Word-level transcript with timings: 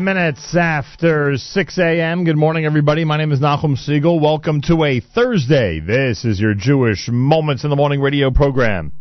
five 0.00 0.16
minutes 0.16 0.56
after 0.56 1.36
6 1.36 1.78
a.m. 1.78 2.24
Good 2.24 2.38
morning, 2.38 2.64
everybody. 2.64 3.04
My 3.04 3.18
name 3.18 3.32
is 3.32 3.40
Nachum 3.40 3.76
Siegel. 3.76 4.18
Welcome 4.18 4.62
to 4.62 4.82
a 4.84 5.00
Thursday. 5.00 5.78
This 5.78 6.24
is 6.24 6.40
your 6.40 6.54
Jewish 6.54 7.10
Moments 7.10 7.64
in 7.64 7.70
the 7.70 7.76
Morning 7.76 8.00
radio 8.00 8.30
program. 8.30 8.92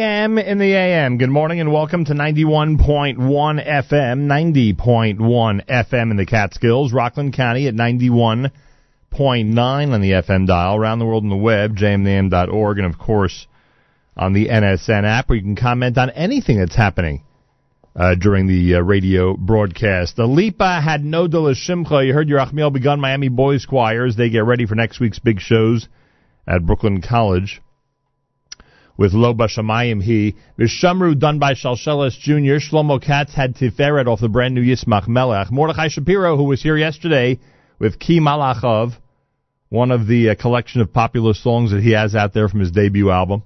JM 0.00 0.42
in 0.42 0.56
the 0.56 0.72
AM. 0.72 1.18
Good 1.18 1.28
morning 1.28 1.60
and 1.60 1.70
welcome 1.70 2.06
to 2.06 2.14
91.1 2.14 3.18
FM, 3.18 4.74
90.1 4.78 5.66
FM 5.66 6.10
in 6.10 6.16
the 6.16 6.24
Catskills, 6.24 6.90
Rockland 6.90 7.34
County 7.34 7.66
at 7.66 7.74
91.9 7.74 8.50
on 9.92 10.00
the 10.00 10.10
FM 10.12 10.46
dial, 10.46 10.76
around 10.76 11.00
the 11.00 11.04
world 11.04 11.24
on 11.24 11.28
the 11.28 11.36
web, 11.36 11.76
jmintheam.org, 11.76 12.78
and 12.78 12.86
of 12.86 12.98
course 12.98 13.46
on 14.16 14.32
the 14.32 14.48
NSN 14.48 15.04
app 15.04 15.28
where 15.28 15.36
you 15.36 15.42
can 15.42 15.54
comment 15.54 15.98
on 15.98 16.08
anything 16.08 16.58
that's 16.58 16.76
happening 16.76 17.22
uh, 17.94 18.14
during 18.14 18.46
the 18.46 18.76
uh, 18.76 18.80
radio 18.80 19.36
broadcast. 19.36 20.16
The 20.16 20.24
Lipa 20.24 20.80
had 20.80 21.04
no 21.04 21.28
Shimcha. 21.28 22.06
You 22.06 22.14
heard 22.14 22.30
your 22.30 22.38
Achmiel 22.40 22.72
begun 22.72 23.00
Miami 23.00 23.28
Boys 23.28 23.66
Choirs. 23.66 24.16
They 24.16 24.30
get 24.30 24.46
ready 24.46 24.64
for 24.64 24.76
next 24.76 24.98
week's 24.98 25.18
big 25.18 25.40
shows 25.40 25.88
at 26.46 26.64
Brooklyn 26.64 27.02
College 27.02 27.60
with 29.00 29.14
Lo 29.14 29.32
Bashamayim 29.32 30.02
He. 30.02 30.36
Vishamru 30.58 31.18
done 31.18 31.38
by 31.38 31.54
Shalshelis 31.54 32.18
Jr. 32.20 32.60
Shlomo 32.60 33.02
Katz 33.02 33.34
had 33.34 33.56
Tiferet 33.56 34.06
off 34.06 34.20
the 34.20 34.28
brand 34.28 34.54
new 34.54 34.62
Yismach 34.62 35.08
Melech. 35.08 35.50
Mordechai 35.50 35.88
Shapiro, 35.88 36.36
who 36.36 36.44
was 36.44 36.62
here 36.62 36.76
yesterday 36.76 37.40
with 37.78 37.98
Ki 37.98 38.20
Malachav, 38.20 38.92
one 39.70 39.90
of 39.90 40.06
the 40.06 40.28
uh, 40.28 40.34
collection 40.34 40.82
of 40.82 40.92
popular 40.92 41.32
songs 41.32 41.70
that 41.70 41.82
he 41.82 41.92
has 41.92 42.14
out 42.14 42.34
there 42.34 42.46
from 42.46 42.60
his 42.60 42.72
debut 42.72 43.10
album. 43.10 43.42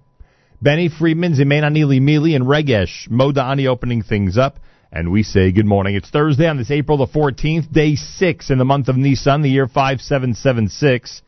Benny 0.60 0.88
Friedman, 0.88 1.34
Zimain 1.34 1.70
Neely 1.70 2.00
Mili, 2.00 2.34
and 2.34 2.46
Regesh 2.46 3.08
Modani 3.08 3.68
opening 3.68 4.02
things 4.02 4.36
up. 4.36 4.58
And 4.90 5.12
we 5.12 5.22
say 5.22 5.52
good 5.52 5.66
morning. 5.66 5.94
It's 5.94 6.10
Thursday 6.10 6.48
on 6.48 6.56
this 6.56 6.72
April 6.72 6.98
the 6.98 7.06
14th, 7.06 7.70
day 7.72 7.94
6 7.94 8.50
in 8.50 8.58
the 8.58 8.64
month 8.64 8.88
of 8.88 8.96
Nisan, 8.96 9.42
the 9.42 9.50
year 9.50 9.68
5776. 9.68 11.22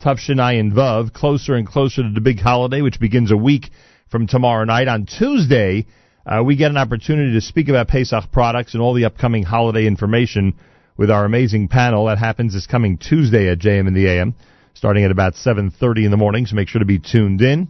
Tufshinai 0.00 0.72
Vav, 0.72 1.12
closer 1.12 1.54
and 1.54 1.66
closer 1.66 2.02
to 2.02 2.10
the 2.10 2.22
big 2.22 2.40
holiday, 2.40 2.80
which 2.80 2.98
begins 2.98 3.30
a 3.30 3.36
week 3.36 3.70
from 4.08 4.26
tomorrow 4.26 4.64
night. 4.64 4.88
On 4.88 5.04
Tuesday, 5.04 5.86
uh, 6.24 6.42
we 6.42 6.56
get 6.56 6.70
an 6.70 6.78
opportunity 6.78 7.34
to 7.34 7.40
speak 7.42 7.68
about 7.68 7.88
Pesach 7.88 8.32
products 8.32 8.72
and 8.72 8.82
all 8.82 8.94
the 8.94 9.04
upcoming 9.04 9.42
holiday 9.42 9.86
information 9.86 10.54
with 10.96 11.10
our 11.10 11.26
amazing 11.26 11.68
panel. 11.68 12.06
That 12.06 12.16
happens 12.16 12.54
this 12.54 12.66
coming 12.66 12.96
Tuesday 12.96 13.50
at 13.50 13.58
JM 13.58 13.88
in 13.88 13.92
the 13.92 14.06
AM, 14.06 14.34
starting 14.72 15.04
at 15.04 15.10
about 15.10 15.34
7.30 15.34 16.06
in 16.06 16.10
the 16.10 16.16
morning, 16.16 16.46
so 16.46 16.56
make 16.56 16.68
sure 16.68 16.78
to 16.78 16.86
be 16.86 16.98
tuned 16.98 17.42
in. 17.42 17.68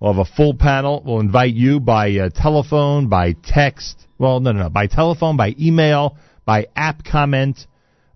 We'll 0.00 0.14
have 0.14 0.26
a 0.26 0.36
full 0.36 0.54
panel. 0.54 1.00
We'll 1.06 1.20
invite 1.20 1.54
you 1.54 1.78
by 1.78 2.10
uh, 2.16 2.30
telephone, 2.30 3.08
by 3.08 3.34
text. 3.44 4.04
Well, 4.18 4.40
no, 4.40 4.50
no, 4.50 4.64
no. 4.64 4.68
By 4.68 4.88
telephone, 4.88 5.36
by 5.36 5.54
email, 5.60 6.16
by 6.44 6.66
app 6.74 7.04
comment 7.04 7.66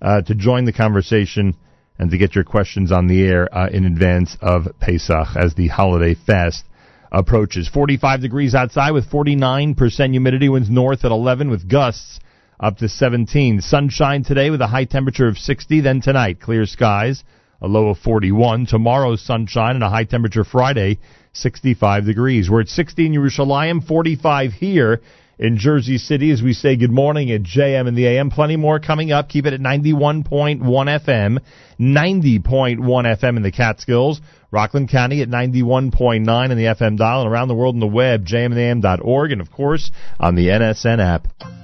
uh, 0.01 0.23
to 0.23 0.35
join 0.35 0.65
the 0.65 0.73
conversation 0.73 1.57
and 2.03 2.11
to 2.11 2.19
get 2.19 2.35
your 2.35 2.43
questions 2.43 2.91
on 2.91 3.07
the 3.07 3.23
air 3.23 3.49
uh, 3.57 3.69
in 3.69 3.85
advance 3.85 4.37
of 4.41 4.67
Pesach 4.81 5.37
as 5.37 5.55
the 5.55 5.69
holiday 5.69 6.17
fast 6.17 6.65
approaches. 7.13 7.69
45 7.69 8.21
degrees 8.21 8.57
outside 8.57 8.91
with 8.91 9.09
49% 9.09 10.11
humidity. 10.11 10.49
Winds 10.49 10.69
north 10.69 11.05
at 11.05 11.13
11 11.13 11.49
with 11.49 11.69
gusts 11.71 12.19
up 12.59 12.79
to 12.79 12.89
17. 12.89 13.61
Sunshine 13.61 14.25
today 14.25 14.51
with 14.51 14.61
a 14.61 14.67
high 14.67 14.85
temperature 14.85 15.29
of 15.29 15.39
60. 15.39 15.81
Then 15.81 16.01
tonight, 16.01 16.41
clear 16.41 16.67
skies, 16.67 17.23
a 17.61 17.69
low 17.69 17.91
of 17.91 17.99
41. 17.99 18.67
Tomorrow, 18.67 19.15
sunshine 19.15 19.77
and 19.77 19.85
a 19.85 19.89
high 19.89 20.03
temperature 20.03 20.43
Friday, 20.43 20.99
65 21.35 22.05
degrees. 22.05 22.51
We're 22.51 22.63
at 22.63 22.69
60 22.69 23.07
in 23.07 23.13
Yerushalayim, 23.13 23.87
45 23.87 24.55
here 24.55 25.01
in 25.39 25.59
Jersey 25.59 25.99
City 25.99 26.31
as 26.31 26.43
we 26.43 26.53
say 26.53 26.77
good 26.77 26.91
morning 26.91 27.31
at 27.31 27.43
JM 27.43 27.89
in 27.89 27.95
the 27.95 28.07
AM. 28.07 28.31
Plenty 28.31 28.57
more 28.57 28.79
coming 28.79 29.13
up. 29.13 29.29
Keep 29.29 29.47
it 29.47 29.55
at 29.55 29.61
91.1 29.61 30.61
FM, 30.61 31.39
90.1 31.81 32.79
FM 32.79 33.37
in 33.37 33.43
the 33.43 33.53
Catskills. 33.53 34.21
Rockland 34.51 34.91
County 34.91 35.23
at 35.23 35.29
91.9 35.29 36.51
in 36.51 36.59
the 36.59 36.65
FM 36.65 36.99
dial 36.99 37.23
and 37.23 37.31
around 37.31 37.49
the 37.49 37.55
world 37.55 37.75
on 37.75 37.81
the 37.81 37.87
web, 37.87 38.27
jmintheam.org 38.27 39.33
and 39.33 39.41
of 39.41 39.51
course 39.51 39.91
on 40.21 40.35
the 40.35 40.49
NSN 40.49 40.99
app. 41.01 41.62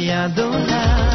voy 0.00 0.08
a 0.08 0.24
adorar. 0.24 1.09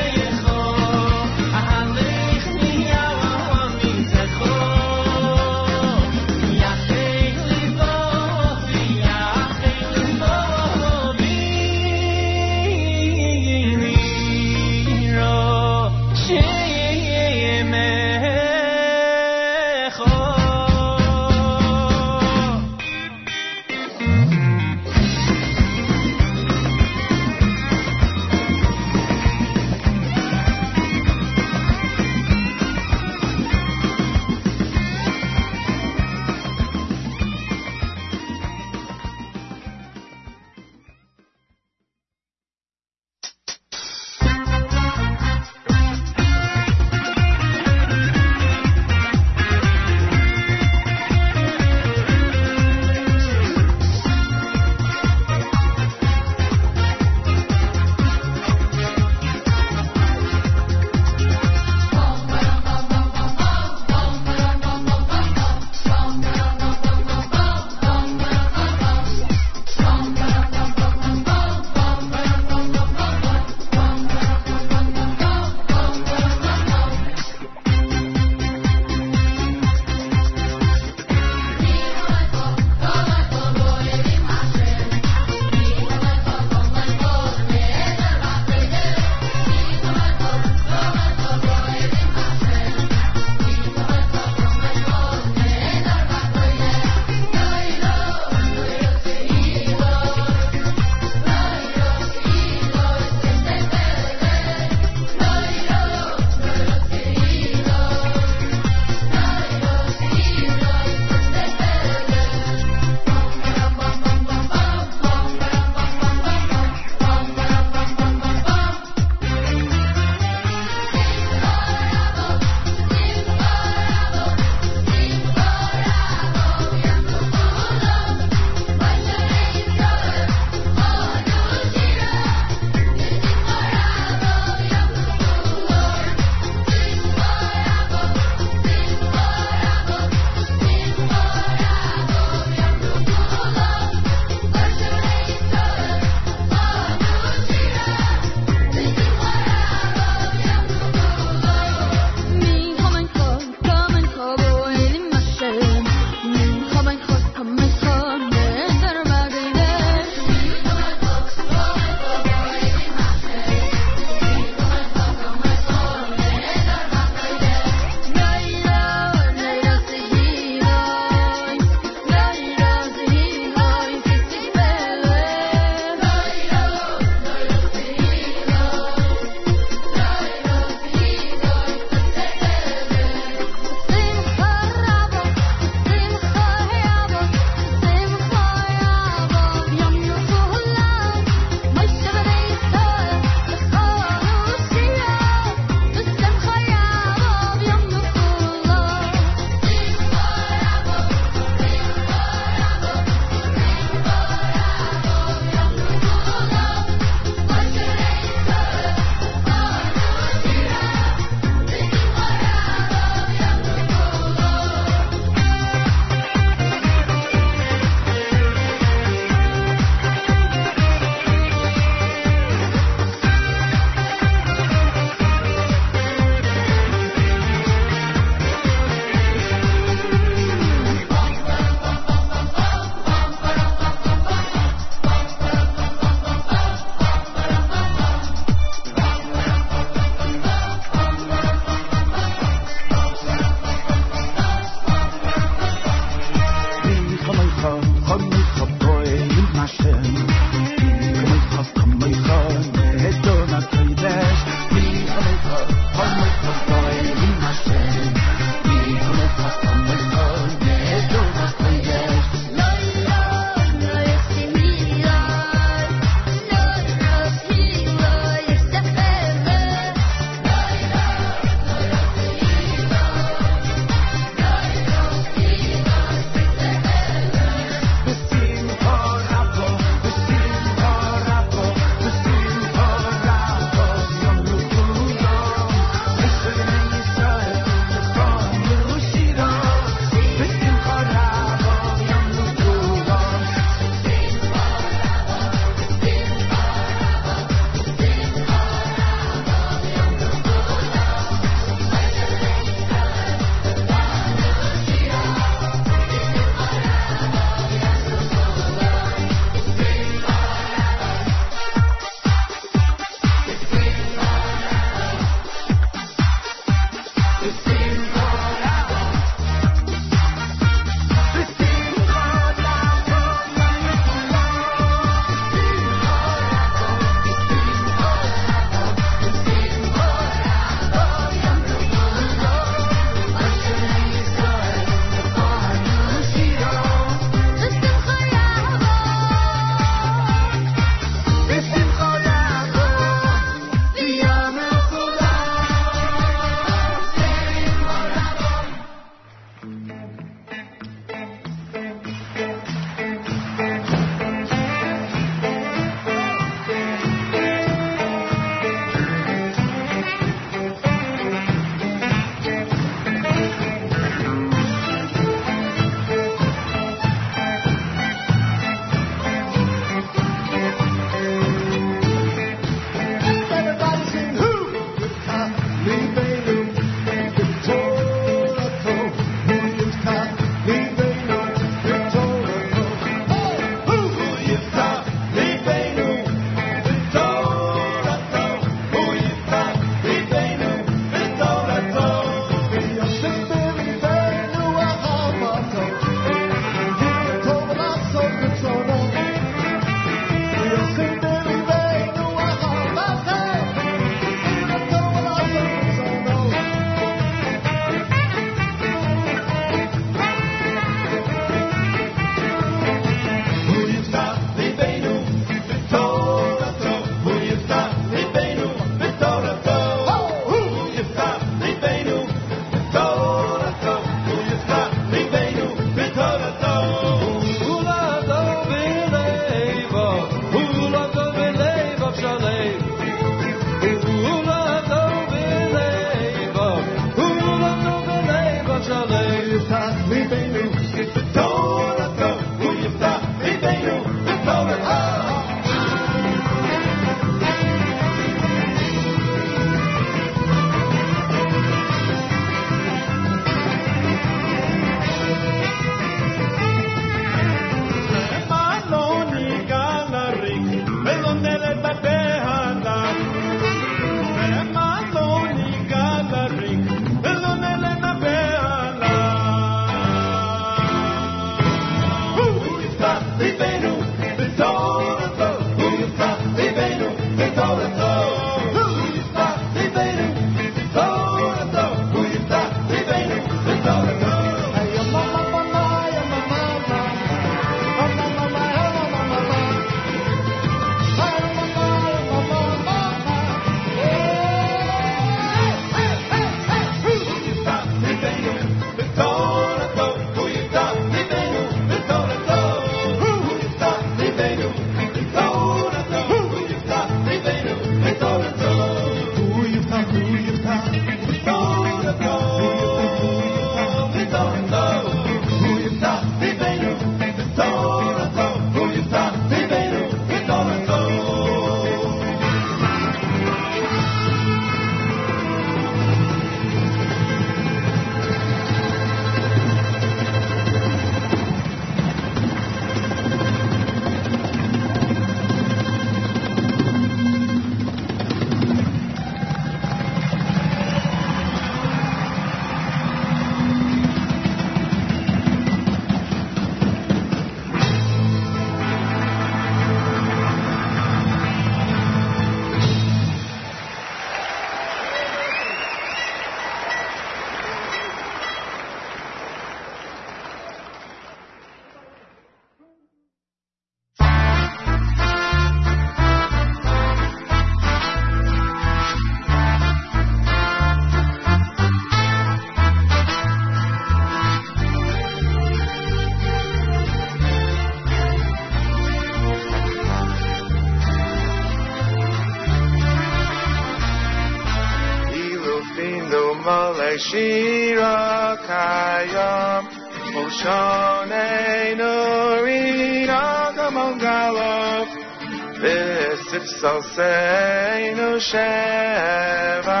Salseinu 596.80 598.28
Sheva 598.48 600.00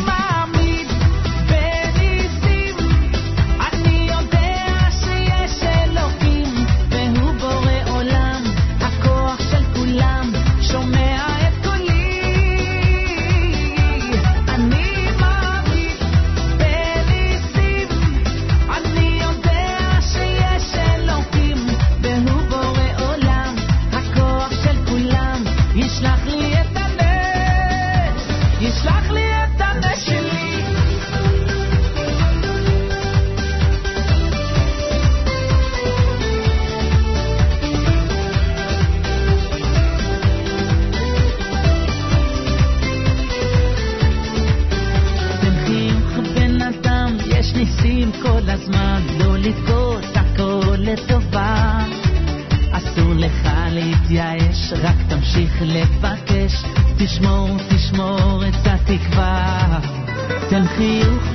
לבקש, 55.65 56.63
תשמור, 56.97 57.47
תשמור 57.69 58.43
את 58.49 58.67
התקווה, 58.67 59.79
תן 60.49 60.67
חיוך 60.67 61.30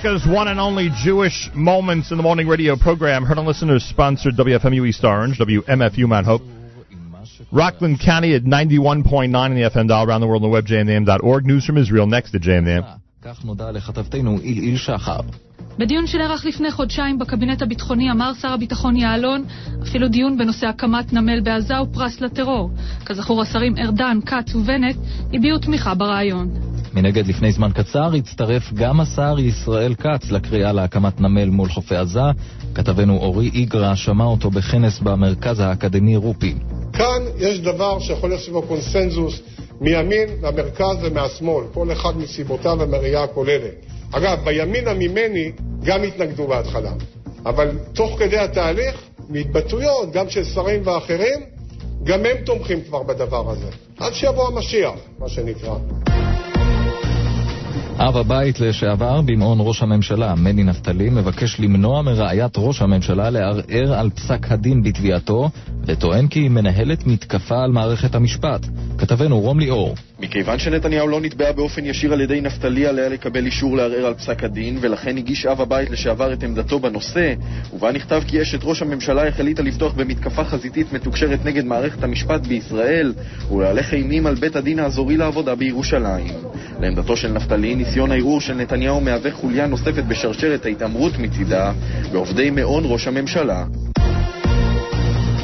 America's 0.00 0.26
one 0.26 0.48
and 0.48 0.58
only 0.58 0.88
Jewish 1.04 1.50
Moments 1.54 2.10
in 2.10 2.16
the 2.16 2.22
Morning 2.22 2.48
radio 2.48 2.74
program. 2.74 3.22
Heard 3.22 3.36
on 3.36 3.44
listeners 3.44 3.84
sponsored 3.84 4.34
WFMU 4.34 4.88
East 4.88 5.04
Orange, 5.04 5.38
WMFU 5.38 6.08
Mount 6.08 6.24
Hope. 6.24 6.40
Rockland 7.52 8.00
County 8.00 8.34
at 8.34 8.42
91.9 8.42 9.24
in 9.24 9.54
the 9.54 9.68
FM 9.68 9.88
dial, 9.88 10.08
around 10.08 10.22
the 10.22 10.26
world 10.26 10.42
on 10.42 10.48
the 10.48 10.52
web, 10.52 10.64
jmintheam.org. 10.64 11.44
News 11.44 11.66
from 11.66 11.76
Israel 11.76 12.06
next 12.06 12.30
to 12.30 12.38
JM 12.38 12.58
in 12.58 12.64
the 12.64 12.70
AM. 12.70 13.00
כך 13.22 13.44
נודע 13.44 13.72
לכתבתנו 13.72 14.38
עילעיל 14.42 14.76
שחר. 14.76 15.20
בדיון 15.78 16.06
שנערך 16.06 16.44
לפני 16.44 16.70
חודשיים 16.70 17.18
בקבינט 17.18 17.62
הביטחוני 17.62 18.10
אמר 18.10 18.34
שר 18.34 18.52
הביטחון 18.52 18.96
יעלון 18.96 19.44
אפילו 19.82 20.08
דיון 20.08 20.38
בנושא 20.38 20.66
הקמת 20.66 21.12
נמל 21.12 21.40
בעזה 21.40 21.76
הוא 21.76 21.88
פרס 21.92 22.20
לטרור. 22.20 22.70
כזכור 23.06 23.42
השרים 23.42 23.74
ארדן, 23.78 24.18
כץ 24.26 24.54
ובנט 24.54 24.96
הביעו 25.32 25.58
תמיכה 25.58 25.94
ברעיון. 25.94 26.69
מנגד, 26.94 27.26
לפני 27.26 27.52
זמן 27.52 27.70
קצר 27.74 28.14
הצטרף 28.14 28.72
גם 28.74 29.00
השר 29.00 29.34
ישראל 29.38 29.94
כץ 29.94 30.30
לקריאה 30.30 30.72
להקמת 30.72 31.20
נמל 31.20 31.48
מול 31.48 31.68
חופי 31.68 31.96
עזה. 31.96 32.20
כתבנו 32.74 33.16
אורי 33.16 33.50
איגרא 33.54 33.94
שמע 33.94 34.24
אותו 34.24 34.50
בכנס 34.50 35.00
במרכז 35.00 35.60
האקדמי 35.60 36.16
רופי. 36.16 36.54
כאן 36.92 37.22
יש 37.38 37.60
דבר 37.60 37.98
שיכול 38.00 38.30
להיות 38.30 38.42
סביבו 38.42 38.62
קונסנזוס 38.62 39.40
מימין, 39.80 40.28
מהמרכז 40.42 40.96
ומהשמאל, 41.02 41.64
כל 41.74 41.92
אחד 41.92 42.16
מסיבותיו 42.16 42.76
ומראייה 42.80 43.22
הכוללת. 43.22 43.74
אגב, 44.12 44.38
בימינה 44.44 44.94
ממני 44.94 45.52
גם 45.84 46.02
התנגדו 46.02 46.46
בהתחלה, 46.46 46.92
אבל 47.46 47.70
תוך 47.92 48.18
כדי 48.18 48.38
התהליך, 48.38 48.96
מהתבטאויות, 49.28 50.12
גם 50.12 50.30
של 50.30 50.44
שרים 50.44 50.80
ואחרים, 50.84 51.40
גם 52.04 52.18
הם 52.26 52.36
תומכים 52.44 52.80
כבר 52.82 53.02
בדבר 53.02 53.50
הזה. 53.50 53.68
עד 53.98 54.12
שיבוא 54.12 54.48
המשיח, 54.48 54.94
מה 55.18 55.28
שנקרא. 55.28 55.74
אב 58.02 58.16
הבית 58.16 58.60
לשעבר 58.60 59.20
במעון 59.20 59.58
ראש 59.60 59.82
הממשלה, 59.82 60.34
מני 60.34 60.64
נפתלי, 60.64 61.10
מבקש 61.10 61.60
למנוע 61.60 62.02
מרעיית 62.02 62.52
ראש 62.56 62.82
הממשלה 62.82 63.30
לערער 63.30 63.94
על 63.94 64.10
פסק 64.10 64.52
הדין 64.52 64.82
בתביעתו, 64.82 65.50
וטוען 65.86 66.26
כי 66.26 66.40
היא 66.40 66.50
מנהלת 66.50 67.06
מתקפה 67.06 67.64
על 67.64 67.70
מערכת 67.70 68.14
המשפט. 68.14 68.66
כתבנו 68.98 69.40
רום 69.40 69.60
ליאור. 69.60 69.94
מכיוון 70.20 70.58
שנתניהו 70.58 71.08
לא 71.08 71.20
נתבע 71.20 71.52
באופן 71.52 71.84
ישיר 71.84 72.12
על 72.12 72.20
ידי 72.20 72.40
נפתלי 72.40 72.86
עליה 72.86 73.08
לקבל 73.08 73.46
אישור 73.46 73.76
לערער 73.76 74.06
על 74.06 74.14
פסק 74.14 74.44
הדין, 74.44 74.78
ולכן 74.80 75.16
הגיש 75.16 75.46
אב 75.46 75.60
הבית 75.60 75.90
לשעבר 75.90 76.32
את 76.32 76.42
עמדתו 76.42 76.78
בנושא, 76.78 77.34
ובה 77.74 77.92
נכתב 77.92 78.22
כי 78.26 78.42
אשת 78.42 78.58
ראש 78.62 78.82
הממשלה 78.82 79.28
החליטה 79.28 79.62
לפתוח 79.62 79.92
במתקפה 79.92 80.44
חזיתית 80.44 80.92
מתוקשרת 80.92 81.44
נגד 81.44 81.64
מערכת 81.64 82.02
המשפט 82.02 82.46
בישראל, 82.46 83.12
ולהלך 83.52 83.94
אימים 83.94 84.26
על 84.26 84.34
בית 84.34 84.56
הדין 84.56 84.78
האזורי 84.78 85.16
לעבודה 85.16 85.54
בירושלים. 85.54 86.34
לעמדתו 86.80 87.16
של 87.16 87.32
נפתלי, 87.32 87.74
ניסיון 87.74 88.10
הערעור 88.10 88.40
של 88.40 88.54
נתניהו 88.54 89.00
מהווה 89.00 89.32
חוליה 89.32 89.66
נוספת 89.66 90.04
בשרשרת 90.08 90.66
ההתעמרות 90.66 91.18
מצידה 91.18 91.72
בעובדי 92.12 92.50
מעון 92.50 92.82
ראש 92.86 93.06
הממשלה. 93.06 93.64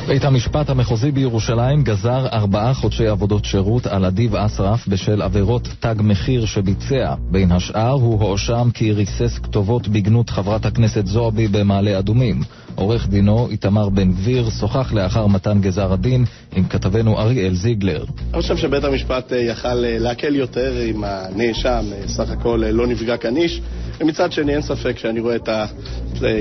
בית 0.09 0.25
המשפט 0.25 0.71
המחוזי 0.71 1.11
בירושלים 1.11 1.83
גזר 1.83 2.27
ארבעה 2.33 2.75
חודשי 2.75 3.07
עבודות 3.07 3.45
שירות 3.45 3.87
על 3.87 4.05
אדיב 4.05 4.37
אסרף 4.37 4.89
בשל 4.89 5.23
עבירות 5.23 5.69
תג 5.81 5.95
מחיר 6.01 6.47
שביצע. 6.47 7.15
בין 7.31 7.53
השאר 7.53 7.91
הוא 7.91 8.21
הואשם 8.23 8.69
כי 8.75 8.93
ריסס 8.93 9.39
כתובות 9.39 9.89
בגנות 9.89 10.31
חברת 10.31 10.67
הכנסת 10.67 11.07
זועבי 11.07 11.49
במעלה 11.49 11.99
אדומים. 11.99 12.41
עורך 12.77 13.09
דינו 13.09 13.49
איתמר 13.51 13.89
בן 13.89 14.13
גביר 14.13 14.51
שוחח 14.51 14.93
לאחר 14.93 15.27
מתן 15.27 15.61
גזר 15.61 15.93
הדין 15.93 16.25
עם 16.57 16.65
כתבנו 16.65 17.19
אריאל 17.19 17.55
זיגלר. 17.55 18.05
אני 18.35 18.43
חושב 18.43 18.57
שבית 18.57 18.85
המשפט 18.85 19.33
אה, 19.33 19.39
יכל 19.39 19.85
אה, 19.85 19.99
להקל 19.99 20.35
יותר 20.35 20.73
עם 20.87 21.05
הנאשם, 21.05 21.85
אה, 21.93 22.09
סך 22.09 22.31
הכל 22.31 22.63
לא 22.71 22.87
נפגע 22.87 23.17
כאן 23.17 23.37
איש. 23.37 23.61
ומצד 24.01 24.33
שני 24.33 24.53
אין 24.53 24.63
ספק 24.63 24.99
שאני 24.99 25.21
רואה 25.21 25.37
את 25.37 25.49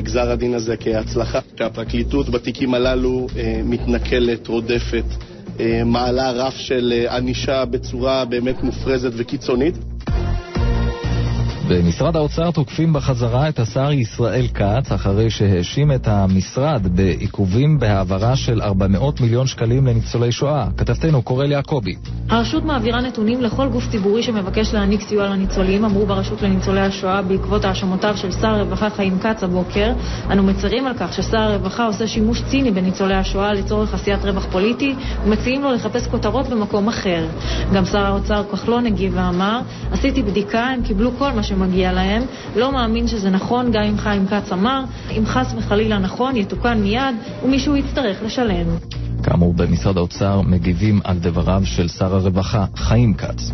גזר 0.03 0.31
הדין 0.31 0.53
הזה 0.53 0.77
כהצלחה. 0.77 1.39
שהפרקליטות 1.57 2.29
בתיקים 2.29 2.73
הללו 2.73 3.27
מתנכלת, 3.63 4.47
רודפת, 4.47 5.03
מעלה 5.85 6.31
רף 6.31 6.55
של 6.55 7.05
ענישה 7.09 7.65
בצורה 7.65 8.25
באמת 8.25 8.63
מופרזת 8.63 9.11
וקיצונית. 9.15 9.75
במשרד 11.67 12.15
האוצר 12.15 12.51
תוקפים 12.51 12.93
בחזרה 12.93 13.49
את 13.49 13.59
השר 13.59 13.91
ישראל 13.91 14.47
כץ 14.47 14.91
אחרי 14.91 15.29
שהאשים 15.29 15.91
את 15.91 16.07
המשרד 16.07 16.87
בעיכובים 16.95 17.79
בהעברה 17.79 18.35
של 18.35 18.61
400 18.61 19.21
מיליון 19.21 19.47
שקלים 19.47 19.87
לניצולי 19.87 20.31
שואה. 20.31 20.67
כתבתנו 20.77 21.21
קורל 21.21 21.51
יעקבי. 21.51 21.95
הרשות 22.29 22.63
מעבירה 22.63 23.01
נתונים 23.01 23.41
לכל 23.41 23.67
גוף 23.67 23.83
ציבורי 23.91 24.23
שמבקש 24.23 24.73
להעניק 24.73 25.01
סיוע 25.01 25.29
לניצולים, 25.29 25.85
אמרו 25.85 26.05
ברשות 26.05 26.41
לניצולי 26.41 26.81
השואה 26.81 27.21
בעקבות 27.21 27.65
האשמותיו 27.65 28.17
של 28.17 28.31
שר 28.31 28.47
הרווחה 28.47 28.89
חיים 28.89 29.19
כץ 29.19 29.43
הבוקר. 29.43 29.93
אנו 30.31 30.43
מצרים 30.43 30.87
על 30.87 30.93
כך 30.99 31.13
ששר 31.13 31.37
הרווחה 31.37 31.85
עושה 31.85 32.07
שימוש 32.07 32.41
ציני 32.49 32.71
בניצולי 32.71 33.15
השואה 33.15 33.53
לצורך 33.53 33.93
עשיית 33.93 34.25
רווח 34.25 34.45
פוליטי 34.51 34.95
ומציעים 35.25 35.61
לו 35.63 35.71
לחפש 35.71 36.07
כותרות 36.07 36.49
במקום 36.49 36.87
אחר. 36.87 37.27
גם 37.73 37.85
שר 37.85 38.05
האוצר 38.05 38.43
כחלון 38.51 38.85
הגיב 38.85 39.13
ואמר, 39.15 39.59
עשיתי 39.91 40.23
בדיקה, 40.23 40.63
הם 40.63 40.81
קיבלו 40.83 41.11
כל 41.17 41.31
מה 41.31 41.43
שמגיע 41.55 41.91
להם. 41.91 42.23
לא 42.55 42.71
מאמין 42.71 43.07
שזה 43.07 43.29
נכון, 43.29 43.71
גם 43.71 43.83
אם 43.83 43.97
חיים 43.97 44.27
כץ 44.27 44.51
אמר, 44.51 44.83
אם 45.17 45.25
חס 45.25 45.53
וחלילה 45.57 45.99
נכון, 45.99 46.35
יתוקן 46.35 46.81
מיד, 46.81 47.15
ומישהו 47.43 47.75
יצטרך 47.75 48.17
לשלם. 48.23 48.67
כאמור, 49.23 49.53
במשרד 49.53 49.97
האוצר 49.97 50.41
מגיבים 50.41 50.99
על 51.03 51.17
דבריו 51.17 51.61
של 51.65 51.87
שר 51.87 52.15
הרווחה 52.15 52.65
חיים 52.75 53.13
כץ. 53.13 53.51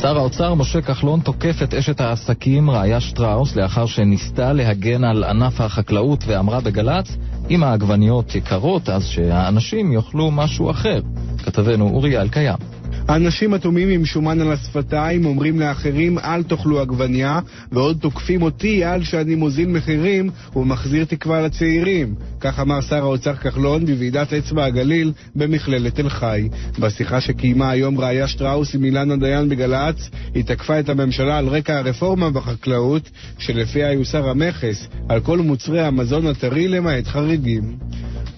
שר 0.00 0.18
האוצר 0.18 0.54
משה 0.54 0.80
כחלון 0.80 1.20
תוקף 1.20 1.62
את 1.62 1.74
אשת 1.74 2.00
העסקים 2.00 2.70
רעיה 2.70 3.00
שטראוס 3.00 3.56
לאחר 3.56 3.86
שניסתה 3.86 4.52
להגן 4.52 5.04
על 5.04 5.24
ענף 5.24 5.60
החקלאות 5.60 6.24
ואמרה 6.26 6.60
בגל"צ 6.60 7.16
אם 7.50 7.62
העגבניות 7.62 8.34
יקרות 8.34 8.88
אז 8.88 9.04
שהאנשים 9.04 9.92
יאכלו 9.92 10.30
משהו 10.30 10.70
אחר. 10.70 11.00
כתבנו 11.44 11.88
אורי 11.88 12.20
אלקיים. 12.20 12.81
אנשים 13.08 13.54
אטומים 13.54 13.88
עם 13.88 14.04
שומן 14.04 14.40
על 14.40 14.52
השפתיים 14.52 15.26
אומרים 15.26 15.60
לאחרים 15.60 16.18
אל 16.18 16.42
תאכלו 16.42 16.80
עגבניה 16.80 17.40
ועוד 17.72 17.98
תוקפים 18.00 18.42
אותי 18.42 18.84
על 18.84 19.04
שאני 19.04 19.34
מוזיל 19.34 19.68
מחירים 19.68 20.30
ומחזיר 20.56 21.04
תקווה 21.04 21.40
לצעירים. 21.40 22.14
כך 22.40 22.60
אמר 22.60 22.80
שר 22.80 23.02
האוצר 23.02 23.34
כחלון 23.34 23.86
בוועידת 23.86 24.32
אצבע 24.32 24.64
הגליל 24.64 25.12
במכללת 25.36 25.94
תל 25.94 26.08
חי. 26.08 26.48
בשיחה 26.78 27.20
שקיימה 27.20 27.70
היום 27.70 28.00
ראיה 28.00 28.28
שטראוס 28.28 28.74
עם 28.74 28.84
אילנה 28.84 29.16
דיין 29.16 29.48
בגל"צ, 29.48 30.10
היא 30.34 30.44
תקפה 30.44 30.80
את 30.80 30.88
הממשלה 30.88 31.38
על 31.38 31.48
רקע 31.48 31.78
הרפורמה 31.78 32.30
בחקלאות, 32.30 33.10
שלפיה 33.38 33.92
יוסר 33.92 34.28
המכס 34.28 34.88
על 35.08 35.20
כל 35.20 35.38
מוצרי 35.38 35.80
המזון 35.80 36.26
הטרי 36.26 36.68
למעט 36.68 37.06
חריגים. 37.06 37.76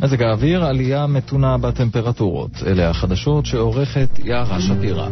מזג 0.00 0.22
האוויר, 0.22 0.64
עלייה 0.64 1.06
מתונה 1.06 1.58
בטמפרטורות. 1.58 2.50
אלה 2.66 2.90
החדשות 2.90 3.46
שעורכת 3.46 4.08
יערה. 4.24 4.53
שפירא. 4.60 5.08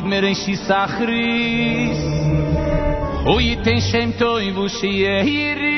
תמיד 0.00 0.20
מרן 0.20 0.34
שיסה 0.34 0.84
חריס 0.86 1.98
הוא 3.24 3.40
ייתן 3.40 3.80
שם 3.80 4.10
טוב 4.18 4.58
ושיהיה 4.58 5.24
יריס 5.24 5.70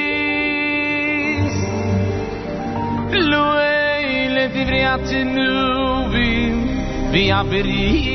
לו 3.13 3.55
אלה 3.55 4.47
דברי 4.47 4.85
התנובים 4.85 6.69
ויאבריס 7.13 8.13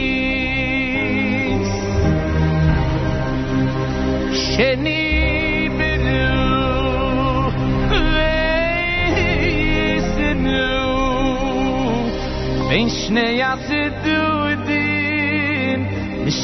שני 4.33 5.69
ויסנו 5.77 6.37
schnell 12.69 12.89
שני 12.89 13.43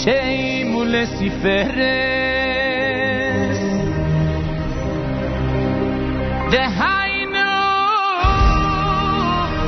shameless 0.04 1.12
if 1.22 1.42
the 6.52 6.64
haino 6.80 7.52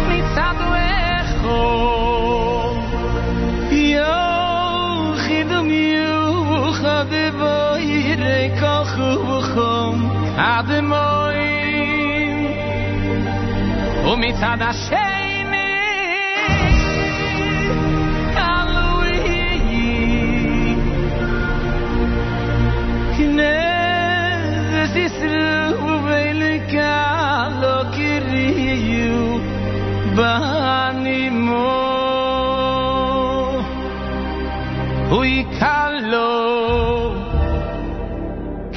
mitado 0.10 0.68
yo 3.94 4.16
khidu 5.24 5.60
mi 5.70 5.86
khade 6.80 7.26
voy 7.40 7.88
re 8.24 8.40
kakhu 8.60 9.10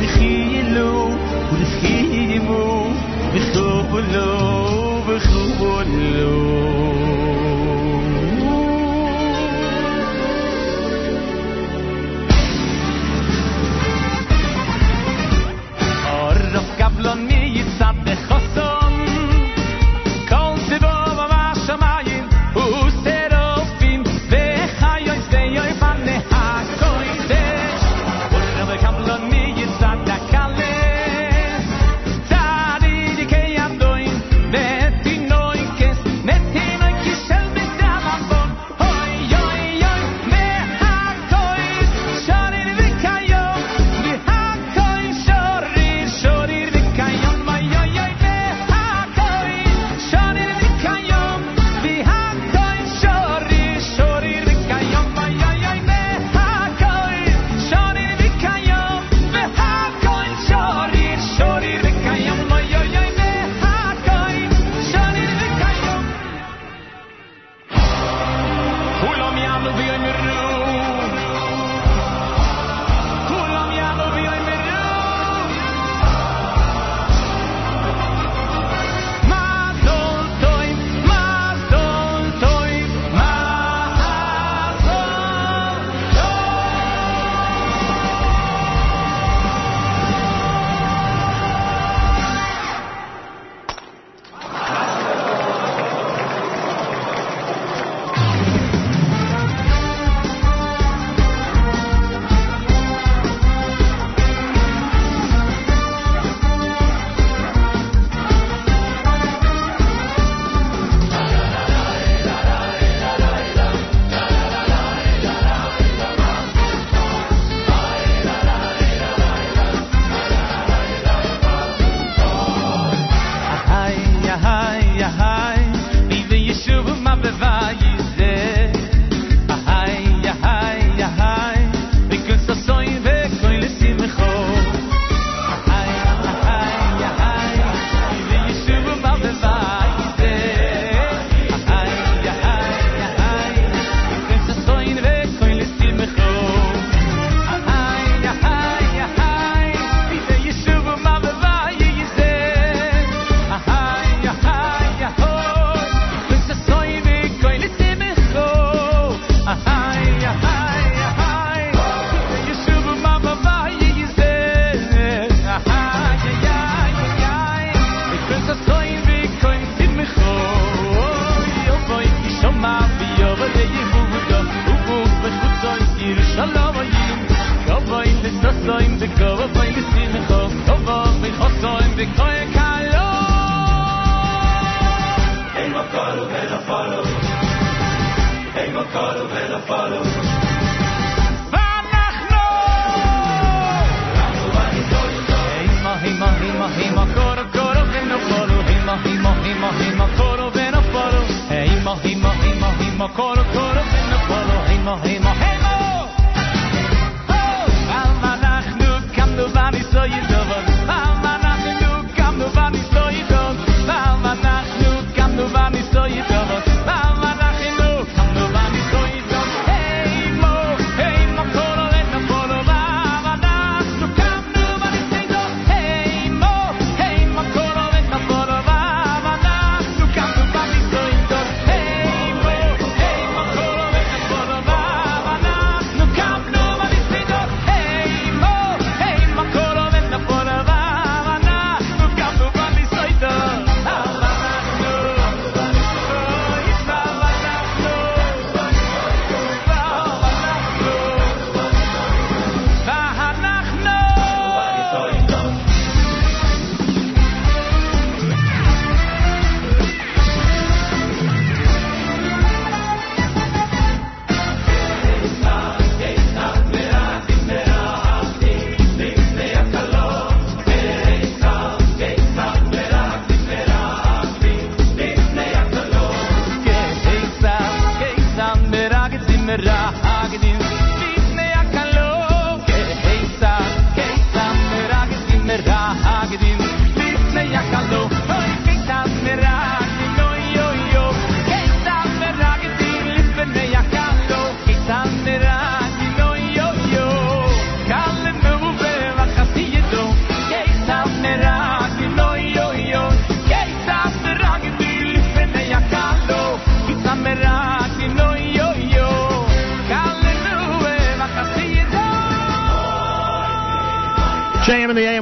بخيلو 0.00 1.10
وبخيمو 1.52 2.86
بخبلو 3.34 5.00
بخبلو 5.08 6.75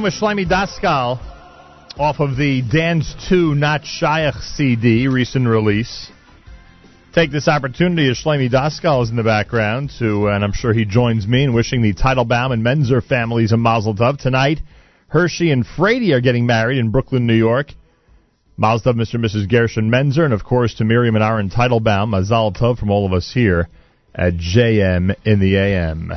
with 0.05 0.13
Shlomi 0.13 0.47
Daskal 0.47 1.19
off 1.97 2.19
of 2.19 2.37
the 2.37 2.61
Dance 2.61 3.15
2 3.27 3.55
Not 3.55 3.85
Shaykh 3.85 4.35
CD, 4.35 5.07
recent 5.07 5.47
release. 5.47 6.11
Take 7.15 7.31
this 7.31 7.47
opportunity 7.47 8.07
as 8.11 8.19
Shlomi 8.23 8.47
Daskal 8.47 9.01
is 9.01 9.09
in 9.09 9.15
the 9.15 9.23
background 9.23 9.89
to, 9.97 10.27
and 10.27 10.43
I'm 10.43 10.53
sure 10.53 10.73
he 10.73 10.85
joins 10.85 11.25
me 11.25 11.43
in 11.43 11.55
wishing 11.55 11.81
the 11.81 11.95
Teitelbaum 11.95 12.53
and 12.53 12.63
Menzer 12.63 13.03
families 13.03 13.51
a 13.51 13.57
mazel 13.57 13.95
tov. 13.95 14.19
Tonight, 14.19 14.59
Hershey 15.07 15.49
and 15.49 15.65
Frady 15.65 16.13
are 16.13 16.21
getting 16.21 16.45
married 16.45 16.77
in 16.77 16.91
Brooklyn, 16.91 17.25
New 17.25 17.33
York. 17.33 17.71
Mazel 18.57 18.93
tov, 18.93 19.01
Mr. 19.01 19.15
and 19.15 19.25
Mrs. 19.25 19.49
Gershon 19.49 19.89
Menzer, 19.89 20.23
and 20.23 20.35
of 20.35 20.43
course 20.43 20.75
to 20.75 20.85
Miriam 20.85 21.15
and 21.15 21.23
Aaron 21.23 21.49
Teitelbaum, 21.49 22.09
mazel 22.09 22.53
tov 22.53 22.77
from 22.77 22.91
all 22.91 23.07
of 23.07 23.13
us 23.13 23.31
here 23.33 23.69
at 24.13 24.35
JM 24.35 25.15
in 25.25 25.39
the 25.39 25.57
AM. 25.57 26.13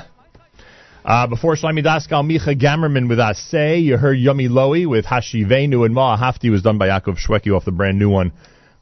Uh, 1.09 1.26
before 1.26 1.56
Shlomi 1.56 1.82
Daskal, 1.82 2.22
Micha 2.22 2.55
Gammerman 2.55 3.09
with 3.09 3.16
Asay. 3.16 3.82
You 3.82 3.97
heard 3.97 4.18
Yummy 4.18 4.47
Lowy 4.47 4.86
with 4.86 5.06
Hashivenu 5.06 5.86
and 5.86 5.94
Ma 5.94 6.18
Hafti 6.18 6.51
was 6.51 6.60
done 6.60 6.76
by 6.76 6.89
Yaakov 6.89 7.16
Shweki 7.16 7.51
off 7.56 7.64
the 7.64 7.72
brand 7.72 7.98
new 7.98 8.10
one. 8.10 8.30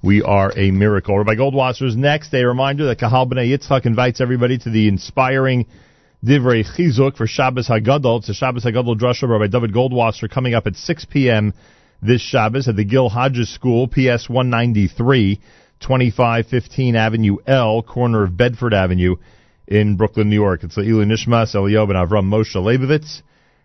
We 0.03 0.23
are 0.23 0.53
a 0.59 0.73
miracle. 0.73 1.17
Rabbi 1.17 1.37
Goldwasser's 1.37 1.95
next. 1.95 2.35
A 2.35 2.43
reminder 2.45 2.87
that 2.87 2.99
Kahal 2.99 3.29
B'nai 3.29 3.57
Yitzchak 3.57 3.87
invites 3.87 4.21
everybody 4.21 4.59
to 4.59 4.71
the 4.71 4.89
inspiring 4.89 5.67
Divrei 6.25 6.65
Chizuk 6.67 7.17
for 7.17 7.29
Shabbos 7.29 7.69
Hagadol. 7.69 8.19
It's 8.19 8.29
a 8.29 8.35
Shabbos 8.35 8.65
Hagadol 8.65 8.99
drasha 8.99 9.29
by 9.39 9.47
David 9.47 9.73
Goldwasser 9.73 10.29
coming 10.29 10.55
up 10.55 10.67
at 10.67 10.75
6 10.75 11.05
p.m. 11.05 11.55
this 12.03 12.23
Shabbos 12.23 12.67
at 12.67 12.75
the 12.75 12.85
Gil 12.85 13.09
Hodges 13.09 13.55
School, 13.55 13.87
PS 13.87 14.29
193, 14.29 15.37
2515 15.79 16.97
Avenue 16.97 17.37
L, 17.47 17.85
corner 17.85 18.25
of 18.25 18.37
Bedford 18.37 18.75
Avenue 18.75 19.15
in 19.67 19.97
Brooklyn, 19.97 20.31
New 20.31 20.37
York. 20.37 20.65
It's 20.65 20.77
L'ilui 20.77 21.07
Nishmas, 21.07 21.55
Eliyahu 21.55 21.91
and 21.91 22.11
Avram 22.11 22.27
Moshe 22.27 22.55
Leibovitz, 22.55 23.23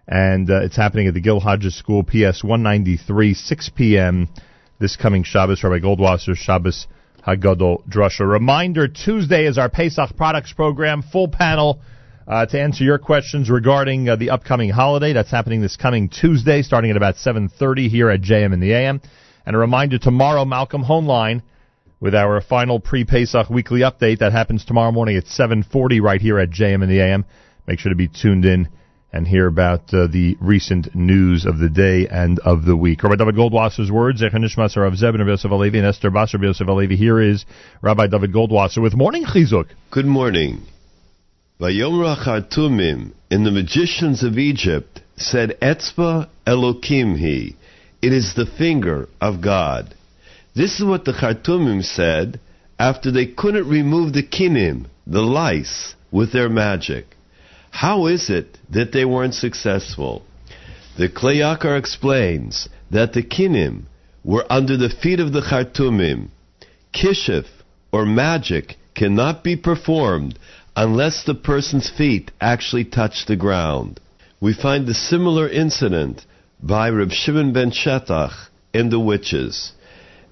and 0.08 0.50
uh, 0.50 0.62
it's 0.62 0.76
happening 0.76 1.08
at 1.08 1.14
the 1.14 1.22
Gil 1.22 1.40
Hodges 1.40 1.78
School, 1.78 2.04
PS 2.04 2.44
193, 2.44 3.34
6 3.34 3.70
p.m. 3.76 4.30
this 4.80 4.96
coming 4.96 5.24
Shabbos. 5.24 5.64
Rabbi 5.64 5.80
Goldwasser, 5.80 6.36
Shabbos 6.36 6.88
Hagadol 7.26 7.88
Drasha. 7.88 8.28
Reminder, 8.28 8.88
Tuesday 8.88 9.46
is 9.46 9.58
our 9.58 9.70
Pesach 9.70 10.16
Products 10.18 10.54
Program, 10.54 11.04
full 11.04 11.28
panel 11.28 11.80
uh, 12.28 12.46
to 12.48 12.60
answer 12.60 12.84
your 12.84 12.98
questions 12.98 13.50
regarding 13.50 14.10
uh, 14.10 14.16
the 14.16 14.32
upcoming 14.32 14.70
holiday. 14.70 15.14
That's 15.14 15.32
happening 15.32 15.62
this 15.62 15.78
coming 15.78 16.10
Tuesday, 16.10 16.64
starting 16.64 16.90
at 16.90 16.98
about 16.98 17.16
7.30 17.16 17.90
here 17.90 18.10
at 18.10 18.22
JM 18.22 18.54
in 18.54 18.60
the 18.60 18.74
AM. 18.74 19.02
And 19.46 19.56
a 19.56 19.60
reminder, 19.60 20.00
tomorrow, 20.00 20.46
Malcolm 20.46 20.84
Hoenlein 20.84 21.42
with 22.02 22.16
our 22.16 22.42
final 22.42 22.80
pre-Pesach 22.80 23.50
weekly 23.50 23.82
update. 23.82 24.20
That 24.20 24.34
happens 24.34 24.66
tomorrow 24.66 24.92
morning 24.92 25.16
at 25.16 25.26
7:40 25.26 26.02
right 26.02 26.20
here 26.20 26.40
at 26.40 26.50
JM 26.50 26.84
in 26.84 26.90
the 26.90 27.00
AM. 27.00 27.24
Make 27.68 27.80
sure 27.80 27.92
to 27.92 27.96
be 27.96 28.10
tuned 28.10 28.44
in 28.44 28.68
and 29.14 29.28
hear 29.28 29.46
about 29.46 29.94
uh, 29.94 30.08
the 30.08 30.36
recent 30.40 30.96
news 30.96 31.46
of 31.46 31.60
the 31.60 31.70
day 31.70 32.08
and 32.08 32.40
of 32.40 32.66
the 32.66 32.76
week. 32.76 33.04
Rabbi 33.04 33.18
David 33.18 33.36
Goldwasser's 33.36 33.92
words, 33.92 34.22
Zecher 34.22 34.34
Nishmas 34.34 34.76
Rav 34.76 34.94
Zebin 34.94 35.22
of 35.22 35.28
Yosef 35.28 35.52
Alevi 35.52 35.78
and 35.78 35.86
Esther 35.86 36.08
of 36.08 36.44
Yosef 36.44 36.68
Alevi. 36.68 36.96
Here 36.96 37.22
is 37.22 37.46
Rabbi 37.82 38.08
David 38.08 38.34
Goldwasser 38.34 38.82
with 38.82 38.96
Morning 38.96 39.24
Chizuk. 39.26 39.68
Good 39.92 40.06
morning. 40.06 40.62
Chartumim 41.60 43.12
in 43.30 43.44
the 43.44 43.52
magicians 43.52 44.24
of 44.24 44.40
Egypt 44.40 45.02
said, 45.18 45.58
Etzba 45.62 46.28
Elokim 46.48 47.18
he. 47.18 47.56
It 48.02 48.14
is 48.14 48.34
the 48.34 48.48
finger 48.48 49.08
of 49.20 49.42
God. 49.42 49.94
This 50.54 50.80
is 50.80 50.86
what 50.86 51.06
the 51.06 51.14
Chartumim 51.14 51.82
said 51.84 52.40
after 52.78 53.10
they 53.10 53.26
couldn't 53.26 53.70
remove 53.70 54.12
the 54.12 54.24
kinim, 54.24 54.88
the 55.08 55.22
lice, 55.22 55.96
with 56.12 56.34
their 56.34 56.50
magic. 56.50 57.16
How 57.70 58.08
is 58.08 58.30
it 58.30 58.58
that 58.70 58.92
they 58.92 59.06
weren't 59.06 59.34
successful? 59.34 60.26
The 60.98 61.08
Kli 61.08 61.38
Yakar 61.38 61.80
explains 61.80 62.68
that 62.90 63.14
the 63.14 63.24
kinim 63.24 63.84
were 64.26 64.46
under 64.52 64.76
the 64.76 64.90
feet 64.90 65.22
of 65.22 65.32
the 65.32 65.42
Chartumim. 65.42 66.30
Kishif, 66.94 67.46
or 67.94 68.06
magic, 68.06 68.76
cannot 68.94 69.46
be 69.46 69.56
performed 69.56 70.38
unless 70.76 71.24
the 71.24 71.34
person's 71.34 71.90
feet 71.90 72.30
actually 72.42 72.84
touch 72.84 73.26
the 73.26 73.38
ground. 73.38 74.02
We 74.42 74.54
find 74.54 74.88
a 74.90 74.94
similar 74.94 75.48
incident 75.48 76.26
by 76.62 76.90
Reb 76.90 77.12
Shimon 77.12 77.54
ben 77.54 77.72
Shetach 77.72 78.50
in 78.74 78.90
The 78.90 79.00
Witches. 79.00 79.72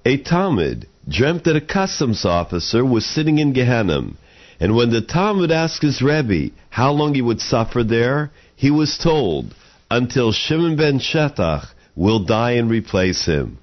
A 0.06 0.16
talmid 0.16 0.86
dreamt 1.06 1.44
that 1.44 1.56
a 1.56 1.60
customs 1.60 2.24
officer 2.24 2.82
was 2.82 3.04
sitting 3.04 3.36
in 3.38 3.52
Gehenna, 3.52 4.12
and 4.58 4.74
when 4.74 4.88
the 4.88 5.02
talmid 5.02 5.50
asked 5.50 5.82
his 5.82 6.00
Rebbe 6.00 6.54
how 6.70 6.92
long 6.92 7.14
he 7.14 7.20
would 7.20 7.42
suffer 7.42 7.84
there, 7.84 8.30
he 8.56 8.70
was 8.70 8.96
told, 8.96 9.54
until 9.90 10.32
Shimon 10.32 10.76
ben 10.76 11.00
Shetach 11.00 11.66
will 11.94 12.20
die 12.20 12.52
and 12.52 12.70
replace 12.70 13.26
him. 13.26 13.58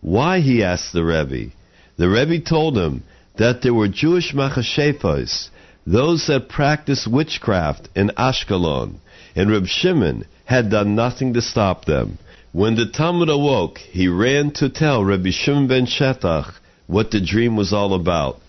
Why, 0.00 0.40
he 0.40 0.64
asked 0.64 0.92
the 0.92 1.04
Rebbe. 1.04 1.52
The 1.96 2.08
Rebbe 2.08 2.40
told 2.40 2.76
him 2.76 3.04
that 3.36 3.62
there 3.62 3.74
were 3.74 3.86
Jewish 3.86 4.34
machashefos, 4.34 5.50
those 5.86 6.26
that 6.26 6.48
practiced 6.48 7.06
witchcraft 7.06 7.88
in 7.94 8.10
Ashkelon, 8.18 8.96
and 9.36 9.52
Reb 9.52 9.66
Shimon 9.68 10.24
had 10.46 10.68
done 10.68 10.96
nothing 10.96 11.34
to 11.34 11.42
stop 11.42 11.84
them. 11.84 12.18
When 12.56 12.76
the 12.76 12.86
talmid 12.86 13.28
awoke, 13.28 13.76
he 13.76 14.08
ran 14.08 14.50
to 14.52 14.70
tell 14.70 15.04
Rabbi 15.04 15.28
Shimon 15.28 15.66
ben 15.66 15.84
Shetach 15.84 16.54
what 16.86 17.10
the 17.10 17.20
dream 17.20 17.54
was 17.54 17.74
all 17.74 17.92
about. 17.92 18.40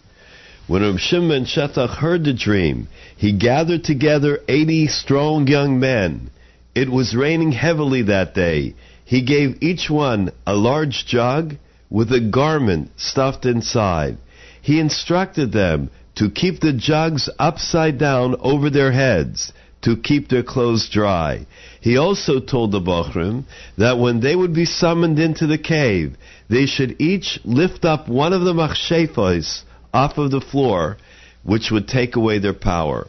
When 0.65 0.81
Rabbi 0.81 0.97
Shimon 0.97 1.27
ben 1.27 1.45
Shetach 1.45 1.89
heard 1.89 2.23
the 2.23 2.31
dream, 2.31 2.88
he 3.17 3.34
gathered 3.34 3.84
together 3.84 4.39
eighty 4.47 4.88
strong 4.88 5.45
young 5.45 5.81
men. 5.81 6.29
It 6.73 6.89
was 6.89 7.17
raining 7.17 7.51
heavily 7.51 8.03
that 8.03 8.34
day. 8.34 8.75
He 9.03 9.23
gave 9.23 9.61
each 9.61 9.89
one 9.89 10.31
a 10.45 10.55
large 10.55 11.05
jug 11.05 11.57
with 11.89 12.09
a 12.13 12.21
garment 12.21 12.91
stuffed 12.95 13.45
inside. 13.45 14.15
He 14.61 14.79
instructed 14.79 15.51
them 15.51 15.89
to 16.15 16.29
keep 16.29 16.61
the 16.61 16.71
jugs 16.71 17.29
upside 17.38 17.97
down 17.97 18.38
over 18.39 18.69
their 18.69 18.93
heads 18.93 19.51
to 19.82 19.95
keep 19.95 20.28
their 20.28 20.44
clothes 20.44 20.90
dry. 20.90 21.45
He 21.82 21.98
also 21.98 22.40
told 22.40 22.72
the 22.72 22.80
Bochrim 22.80 23.45
that 23.78 23.98
when 23.98 24.20
they 24.20 24.36
would 24.36 24.54
be 24.54 24.66
summoned 24.66 25.20
into 25.20 25.48
the 25.48 25.58
cave, 25.58 26.16
they 26.49 26.66
should 26.66 26.99
each 26.99 27.40
lift 27.45 27.86
up 27.86 28.08
one 28.08 28.34
of 28.34 28.41
the 28.41 28.54
machshefos 28.54 29.64
off 29.94 30.18
of 30.18 30.32
the 30.32 30.41
floor, 30.41 30.98
which 31.44 31.72
would 31.72 31.88
take 31.88 32.16
away 32.16 32.40
their 32.40 32.54
power. 32.54 33.08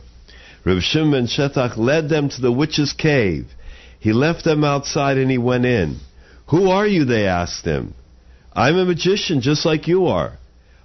Reb 0.64 0.80
Shimon 0.80 1.12
ben 1.12 1.26
Shetach 1.26 1.76
led 1.76 2.08
them 2.08 2.28
to 2.28 2.40
the 2.40 2.52
witch's 2.52 2.92
cave. 2.92 3.46
He 3.98 4.12
left 4.12 4.44
them 4.44 4.64
outside 4.64 5.16
and 5.16 5.30
he 5.30 5.38
went 5.38 5.64
in. 5.64 5.98
Who 6.48 6.70
are 6.70 6.86
you? 6.86 7.04
They 7.04 7.26
asked 7.26 7.64
him. 7.64 7.94
I'm 8.52 8.76
a 8.76 8.84
magician 8.84 9.40
just 9.40 9.64
like 9.64 9.88
you 9.88 10.06
are. 10.06 10.38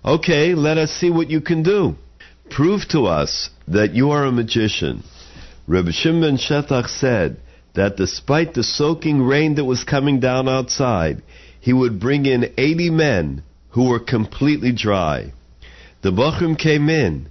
Okay, 0.05 0.53
let 0.53 0.77
us 0.77 0.91
see 0.91 1.09
what 1.09 1.29
you 1.29 1.41
can 1.41 1.63
do. 1.63 1.95
Prove 2.49 2.87
to 2.89 3.05
us 3.05 3.49
that 3.67 3.93
you 3.93 4.11
are 4.11 4.25
a 4.25 4.31
magician. 4.31 5.03
Reb 5.65 5.91
Shimon 5.91 6.37
Shetach 6.37 6.89
said 6.89 7.37
that 7.73 7.95
despite 7.95 8.53
the 8.53 8.63
soaking 8.63 9.21
rain 9.21 9.55
that 9.55 9.63
was 9.63 9.85
coming 9.85 10.19
down 10.19 10.49
outside, 10.49 11.21
he 11.59 11.71
would 11.71 11.99
bring 11.99 12.25
in 12.25 12.53
80 12.57 12.89
men 12.89 13.43
who 13.69 13.89
were 13.89 13.99
completely 13.99 14.73
dry. 14.73 15.31
The 16.01 16.11
Bochrim 16.11 16.57
came 16.57 16.89
in, 16.89 17.29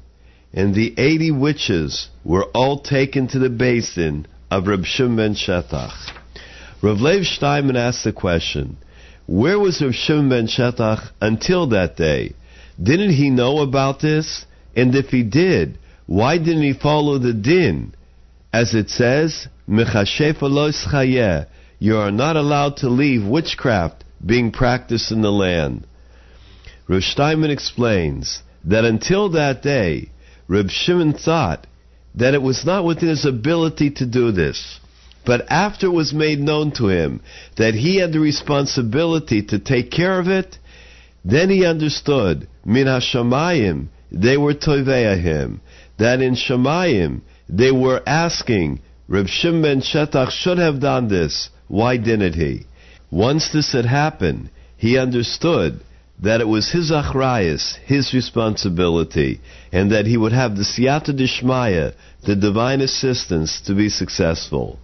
and 0.52 0.74
the 0.74 0.94
80 0.96 1.30
witches 1.32 2.08
were 2.24 2.44
all 2.54 2.80
taken 2.80 3.28
to 3.28 3.38
the 3.38 3.50
basin 3.50 4.26
of 4.50 4.66
Reb 4.66 4.86
Shimon 4.86 5.34
Shetach. 5.34 6.10
Rav 6.80 7.00
Leib 7.00 7.24
Steinman 7.24 7.76
asked 7.76 8.02
the 8.02 8.12
question, 8.12 8.78
where 9.26 9.58
was 9.58 9.80
Reb 9.82 9.92
Shimon 9.92 10.30
ben 10.30 10.46
Shetach 10.46 11.10
until 11.20 11.68
that 11.68 11.96
day? 11.96 12.32
Didn't 12.82 13.12
he 13.12 13.30
know 13.30 13.58
about 13.58 14.00
this? 14.00 14.46
And 14.74 14.94
if 14.94 15.08
he 15.08 15.22
did, 15.22 15.78
why 16.06 16.38
didn't 16.38 16.62
he 16.62 16.72
follow 16.72 17.18
the 17.18 17.34
din? 17.34 17.92
As 18.52 18.74
it 18.74 18.90
says, 18.90 19.48
you 19.66 19.84
are 21.96 22.10
not 22.10 22.36
allowed 22.36 22.76
to 22.76 22.88
leave 22.88 23.24
witchcraft 23.24 24.04
being 24.24 24.50
practiced 24.50 25.10
in 25.10 25.22
the 25.22 25.32
land. 25.32 25.86
Reb 26.86 27.02
Steinman 27.02 27.50
explains 27.50 28.42
that 28.64 28.84
until 28.84 29.30
that 29.30 29.62
day, 29.62 30.10
Reb 30.48 30.70
Shimon 30.70 31.14
thought 31.14 31.66
that 32.14 32.34
it 32.34 32.42
was 32.42 32.66
not 32.66 32.84
within 32.84 33.08
his 33.08 33.24
ability 33.24 33.90
to 33.92 34.06
do 34.06 34.32
this. 34.32 34.80
But 35.24 35.50
after 35.50 35.86
it 35.86 35.90
was 35.90 36.12
made 36.12 36.40
known 36.40 36.72
to 36.72 36.88
him 36.88 37.20
that 37.56 37.74
he 37.74 37.96
had 37.96 38.12
the 38.12 38.20
responsibility 38.20 39.42
to 39.44 39.58
take 39.58 39.90
care 39.90 40.18
of 40.18 40.28
it, 40.28 40.58
then 41.24 41.48
he 41.48 41.64
understood, 41.64 42.48
min 42.64 42.86
hashamayim, 42.86 43.88
they 44.10 44.36
were 44.36 44.54
toveya 44.54 45.18
him, 45.18 45.60
that 45.96 46.20
in 46.20 46.34
Shemayim 46.34 47.22
they 47.48 47.72
were 47.72 48.02
asking, 48.06 48.80
Reb 49.08 49.28
Shimon 49.28 49.62
ben 49.62 49.80
Shetach 49.80 50.30
should 50.30 50.58
have 50.58 50.80
done 50.80 51.08
this. 51.08 51.50
Why 51.68 51.96
didn't 51.96 52.34
he? 52.34 52.66
Once 53.10 53.50
this 53.52 53.72
had 53.72 53.84
happened, 53.84 54.50
he 54.76 54.98
understood 54.98 55.80
that 56.22 56.40
it 56.40 56.48
was 56.48 56.70
his 56.70 56.90
achrayas, 56.90 57.76
his 57.84 58.14
responsibility, 58.14 59.40
and 59.72 59.90
that 59.90 60.06
he 60.06 60.16
would 60.16 60.32
have 60.32 60.56
the 60.56 60.62
siyata 60.62 61.12
dishmaya, 61.18 61.94
the 62.24 62.36
divine 62.36 62.80
assistance, 62.80 63.60
to 63.62 63.74
be 63.74 63.88
successful. 63.88 64.78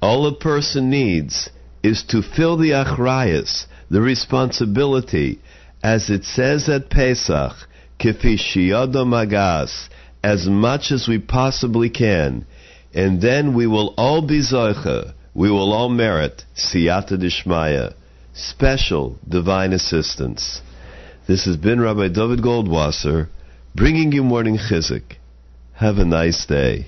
All 0.00 0.26
a 0.26 0.34
person 0.34 0.88
needs 0.88 1.50
is 1.82 2.04
to 2.04 2.22
fill 2.22 2.56
the 2.56 2.70
achrayas, 2.70 3.66
the 3.90 4.00
responsibility, 4.00 5.40
as 5.82 6.10
it 6.10 6.24
says 6.24 6.68
at 6.68 6.88
Pesach, 6.88 7.52
kifi 7.98 8.38
magas, 9.06 9.88
as 10.22 10.46
much 10.46 10.90
as 10.92 11.08
we 11.08 11.18
possibly 11.18 11.90
can, 11.90 12.46
and 12.94 13.20
then 13.20 13.54
we 13.54 13.66
will 13.66 13.94
all 13.96 14.22
be 14.26 14.40
zoicha, 14.40 15.14
we 15.34 15.50
will 15.50 15.72
all 15.72 15.88
merit 15.88 16.44
siyata 16.54 17.12
dishmaya, 17.12 17.94
special 18.34 19.18
divine 19.28 19.72
assistance. 19.72 20.60
This 21.26 21.44
has 21.46 21.56
been 21.56 21.80
Rabbi 21.80 22.08
David 22.08 22.40
Goldwasser, 22.40 23.28
bringing 23.74 24.12
you 24.12 24.22
morning 24.22 24.58
chizuk. 24.58 25.16
Have 25.74 25.98
a 25.98 26.04
nice 26.04 26.44
day. 26.46 26.86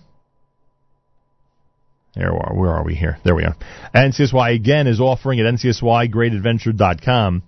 there 2.16 2.34
are, 2.34 2.56
where 2.56 2.72
are 2.72 2.84
we 2.84 2.96
here? 2.96 3.20
There 3.24 3.36
we 3.36 3.44
are. 3.44 3.56
NCSY 3.94 4.56
again 4.56 4.88
is 4.88 5.00
offering 5.00 5.40
at 5.40 5.46
ncsygreatadventure.com 5.54 7.44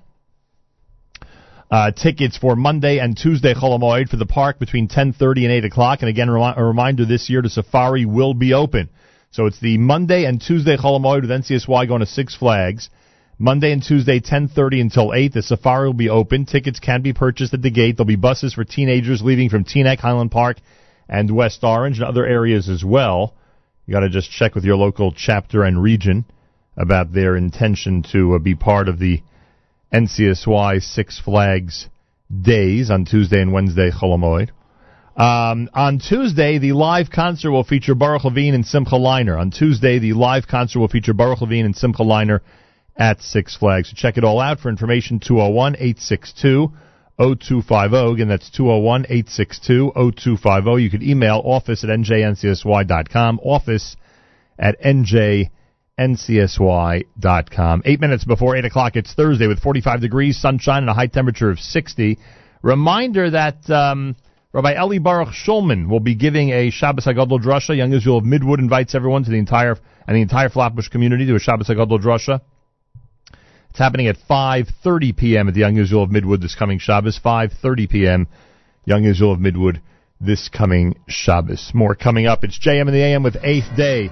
uh, 1.71 1.91
tickets 1.91 2.37
for 2.37 2.55
Monday 2.55 2.99
and 2.99 3.17
Tuesday 3.17 3.53
Cholamoid 3.53 4.09
for 4.09 4.17
the 4.17 4.25
park 4.25 4.59
between 4.59 4.87
10:30 4.87 5.43
and 5.43 5.51
8 5.51 5.65
o'clock. 5.65 5.99
And 6.01 6.09
again, 6.09 6.29
a 6.29 6.63
reminder: 6.63 7.05
this 7.05 7.29
year 7.29 7.41
the 7.41 7.49
safari 7.49 8.05
will 8.05 8.33
be 8.33 8.53
open. 8.53 8.89
So 9.31 9.45
it's 9.45 9.59
the 9.59 9.77
Monday 9.77 10.25
and 10.25 10.41
Tuesday 10.41 10.77
Cholamoid 10.77 11.21
with 11.21 11.29
NCSY 11.29 11.87
going 11.87 11.99
to 11.99 12.05
Six 12.05 12.35
Flags. 12.35 12.89
Monday 13.37 13.71
and 13.71 13.81
Tuesday, 13.81 14.19
10:30 14.19 14.81
until 14.81 15.13
8. 15.13 15.33
The 15.33 15.41
safari 15.41 15.87
will 15.87 15.93
be 15.93 16.09
open. 16.09 16.45
Tickets 16.45 16.79
can 16.79 17.01
be 17.01 17.13
purchased 17.13 17.53
at 17.53 17.61
the 17.61 17.69
gate. 17.69 17.95
There'll 17.95 18.05
be 18.05 18.17
buses 18.17 18.53
for 18.53 18.63
teenagers 18.63 19.21
leaving 19.21 19.49
from 19.49 19.63
Teaneck, 19.63 19.99
Highland 19.99 20.31
Park, 20.31 20.57
and 21.09 21.31
West 21.31 21.63
Orange 21.63 21.97
and 21.97 22.05
other 22.05 22.25
areas 22.25 22.69
as 22.69 22.83
well. 22.85 23.33
You 23.85 23.93
got 23.93 24.01
to 24.01 24.09
just 24.09 24.29
check 24.29 24.53
with 24.53 24.63
your 24.63 24.75
local 24.75 25.11
chapter 25.11 25.63
and 25.63 25.81
region 25.81 26.25
about 26.77 27.11
their 27.11 27.35
intention 27.35 28.03
to 28.11 28.35
uh, 28.35 28.39
be 28.39 28.55
part 28.55 28.87
of 28.87 28.99
the 28.99 29.21
NCSY 29.91 30.81
Six 30.81 31.19
Flags 31.19 31.87
days 32.29 32.91
on 32.91 33.05
Tuesday 33.05 33.41
and 33.41 33.51
Wednesday 33.51 33.89
Cholamoid. 33.89 34.51
Um, 35.17 35.69
on 35.73 35.99
Tuesday, 35.99 36.59
the 36.59 36.73
live 36.73 37.09
concert 37.09 37.51
will 37.51 37.63
feature 37.63 37.95
Baruch 37.95 38.23
Levine 38.23 38.53
and 38.53 38.65
Simcha 38.65 38.95
Leiner. 38.95 39.37
On 39.37 39.51
Tuesday, 39.51 39.99
the 39.99 40.13
live 40.13 40.47
concert 40.47 40.79
will 40.79 40.87
feature 40.87 41.13
Baruch 41.13 41.41
Levine 41.41 41.65
and 41.65 41.75
Simcha 41.75 42.03
Leiner 42.03 42.39
at 42.95 43.21
Six 43.21 43.57
Flags. 43.57 43.89
So 43.89 43.95
check 43.97 44.17
it 44.17 44.23
all 44.23 44.39
out 44.39 44.59
for 44.59 44.69
information 44.69 45.19
201 45.19 45.75
862 45.75 46.71
0250. 47.19 48.13
Again, 48.13 48.29
that's 48.29 48.49
201 48.49 49.05
862 49.09 49.91
0250. 49.95 50.81
You 50.81 50.89
can 50.89 51.03
email 51.03 51.41
office 51.43 51.83
at 51.83 51.89
njncsy.com, 51.89 53.39
office 53.43 53.97
at 54.57 54.81
njncsy.com. 54.81 55.51
Eight 57.85 57.99
minutes 57.99 58.23
before 58.23 58.55
8 58.55 58.65
o'clock, 58.65 58.95
it's 58.95 59.13
Thursday 59.13 59.47
with 59.47 59.59
45 59.59 60.01
degrees, 60.01 60.39
sunshine, 60.39 60.83
and 60.83 60.89
a 60.89 60.93
high 60.93 61.07
temperature 61.07 61.49
of 61.49 61.59
60. 61.59 62.17
Reminder 62.61 63.29
that 63.31 63.69
um, 63.69 64.15
Rabbi 64.51 64.73
Eli 64.81 64.99
Baruch 64.99 65.29
Shulman 65.29 65.89
will 65.89 65.99
be 65.99 66.15
giving 66.15 66.49
a 66.49 66.71
Shabbos 66.71 67.05
HaGadol 67.05 67.39
Drasha. 67.41 67.77
Young 67.77 67.93
Israel 67.93 68.17
of 68.17 68.23
Midwood 68.23 68.59
invites 68.59 68.95
everyone 68.95 69.23
to 69.25 69.29
the 69.29 69.37
entire 69.37 69.77
and 70.07 70.15
the 70.17 70.21
entire 70.21 70.49
Flatbush 70.49 70.87
community 70.87 71.25
to 71.27 71.35
a 71.35 71.39
Shabbos 71.39 71.67
HaGadol 71.67 72.01
Drasha. 72.01 72.41
It's 73.69 73.79
happening 73.79 74.07
at 74.07 74.17
5:30 74.29 75.15
p.m. 75.15 75.47
at 75.47 75.53
the 75.53 75.59
Young 75.61 75.77
Israel 75.77 76.03
of 76.03 76.09
Midwood 76.09 76.41
this 76.41 76.55
coming 76.55 76.79
Shabbos. 76.79 77.19
5:30 77.23 77.89
p.m. 77.89 78.27
Young 78.85 79.05
Israel 79.05 79.33
of 79.33 79.39
Midwood 79.39 79.81
this 80.19 80.49
coming 80.49 80.95
Shabbos. 81.07 81.71
More 81.73 81.95
coming 81.95 82.25
up. 82.25 82.43
It's 82.43 82.59
JM 82.59 82.87
in 82.87 82.93
the 82.93 83.03
AM 83.03 83.23
with 83.23 83.37
Eighth 83.43 83.75
Day. 83.77 84.09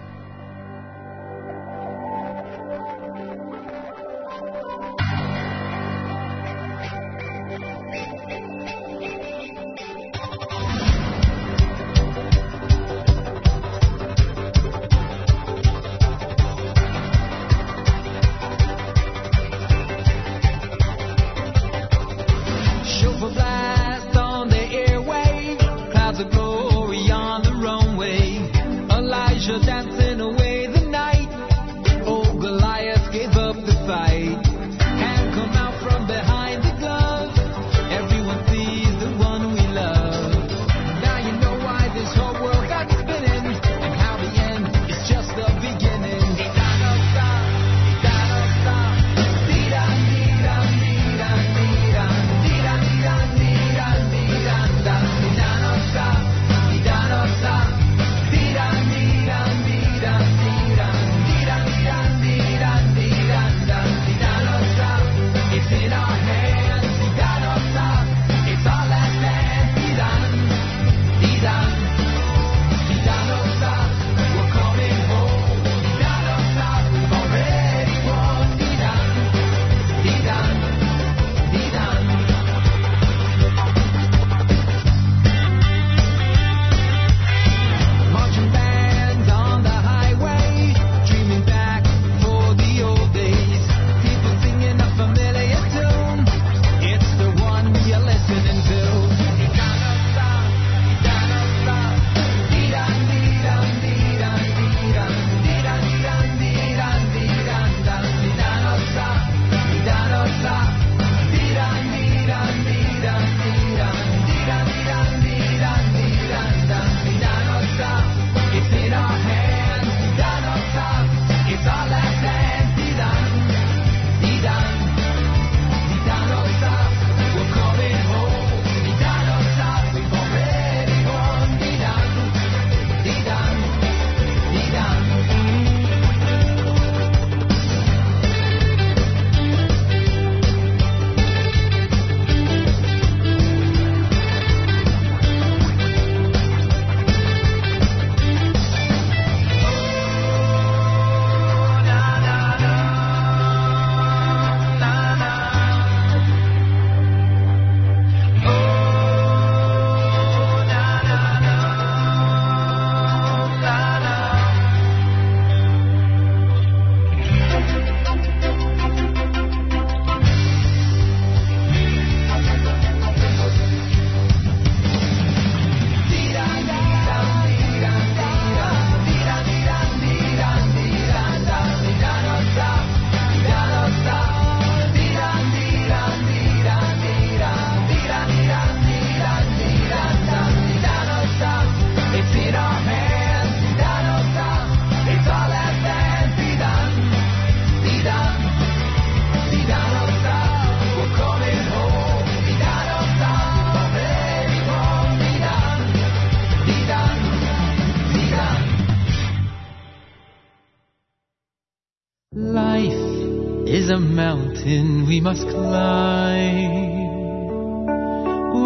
We 215.17 215.21
must 215.21 215.47
climb. 215.47 217.07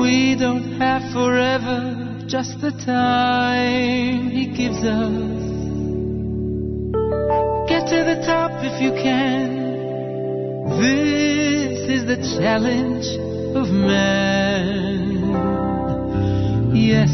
We 0.02 0.36
don't 0.36 0.73
have 0.82 1.02
forever, 1.14 2.26
just 2.28 2.60
the 2.60 2.72
time 2.86 4.30
He 4.32 4.48
gives 4.48 4.84
us. 4.84 5.14
Get 7.69 7.88
to 7.88 8.03
the 8.03 8.22
top 8.28 8.52
if 8.69 8.82
you 8.82 8.91
can. 8.91 9.61
This 10.82 11.90
is 11.90 12.06
the 12.06 12.18
challenge 12.38 13.07
of 13.56 13.69
man. 13.72 14.99
Yes, 16.76 17.14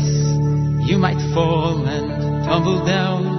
you 0.89 0.97
might 0.97 1.21
fall 1.35 1.85
and 1.85 2.43
tumble 2.43 2.83
down. 2.87 3.36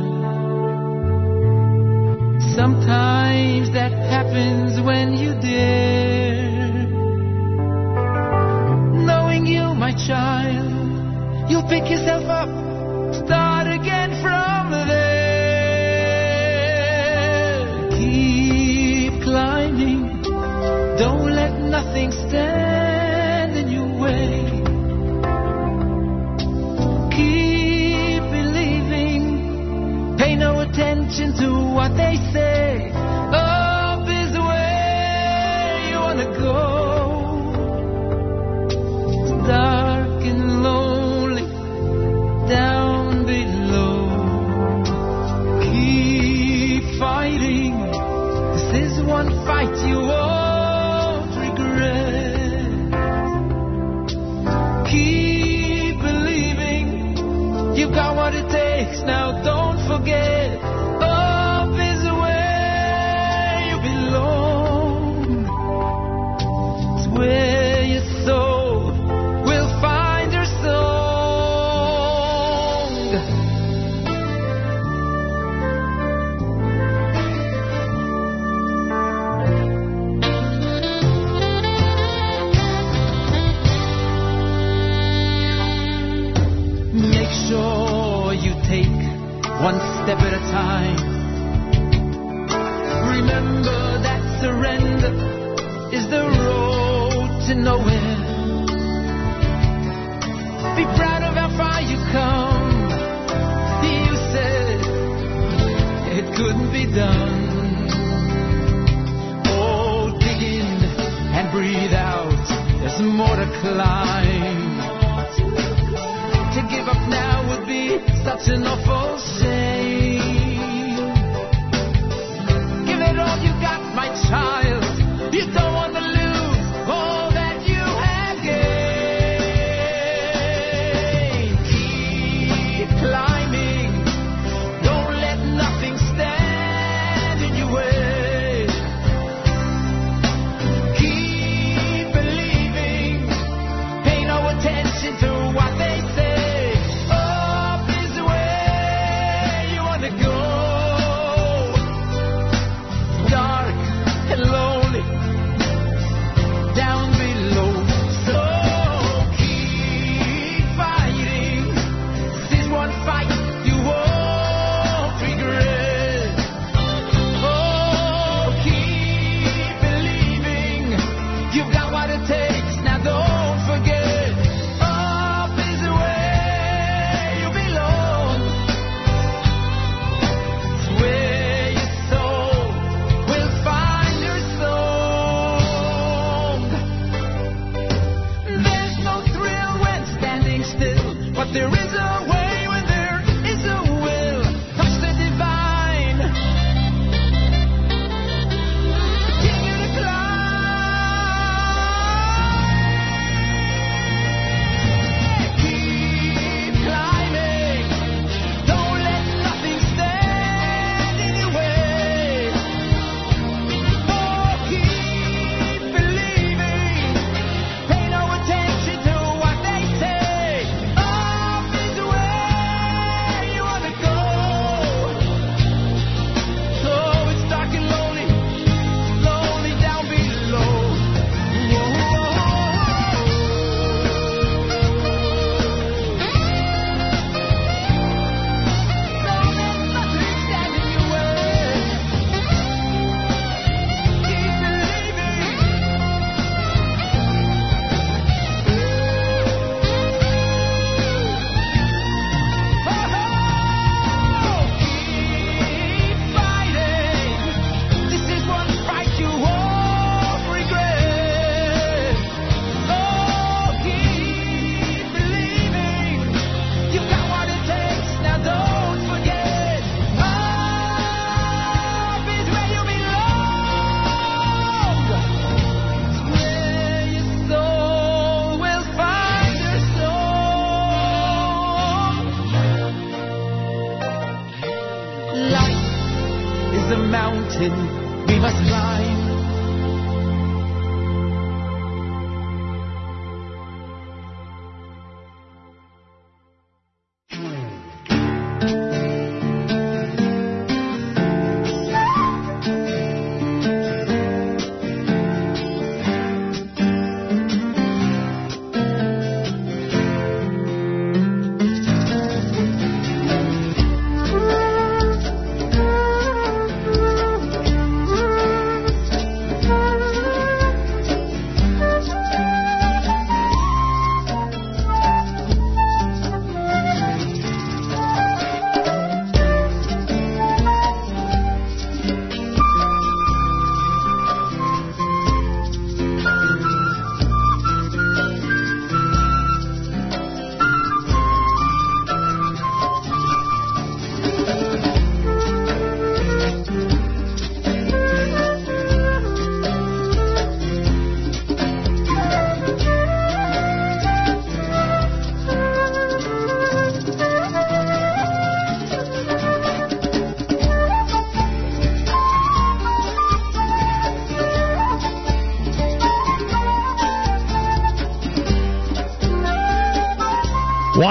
Sometimes 2.58 3.70
that 3.72 3.92
happens 3.92 4.80
when 4.80 5.12
you 5.12 5.30
dare. 5.40 6.88
Knowing 9.06 9.46
you, 9.46 9.74
my 9.74 9.92
child, 9.92 11.48
you'll 11.48 11.68
pick 11.68 11.88
yourself 11.88 12.24
up, 12.24 12.48
start 13.14 13.68
again 13.68 14.10
from 14.20 14.72
there. 14.88 15.28
Keep 17.92 19.22
climbing, 19.22 20.20
don't 20.98 21.30
let 21.30 21.60
nothing 21.60 22.10
stand 22.10 22.87
pay 30.18 30.34
no 30.34 30.60
attention 30.60 31.32
to 31.40 31.48
what 31.76 31.96
they 31.96 32.16
say. 32.32 32.90
Up 32.92 34.02
is 34.20 34.32
where 34.36 35.88
you 35.90 35.96
wanna 36.06 36.28
go. 36.46 36.58
It's 39.22 39.30
dark 39.46 40.22
and 40.32 40.62
lonely 40.62 41.46
down 42.48 43.24
below. 43.26 43.98
Keep 45.62 46.84
fighting. 46.98 47.74
This 48.54 48.68
is 48.84 49.02
one 49.06 49.30
fight 49.46 49.74
you 49.86 49.98
won't 50.12 51.32
regret. 51.46 52.66
Keep 54.90 55.94
believing. 56.00 56.86
You've 57.76 57.92
got 57.92 58.16
what 58.16 58.34
it 58.34 58.48
takes 58.50 59.00
now. 59.02 59.47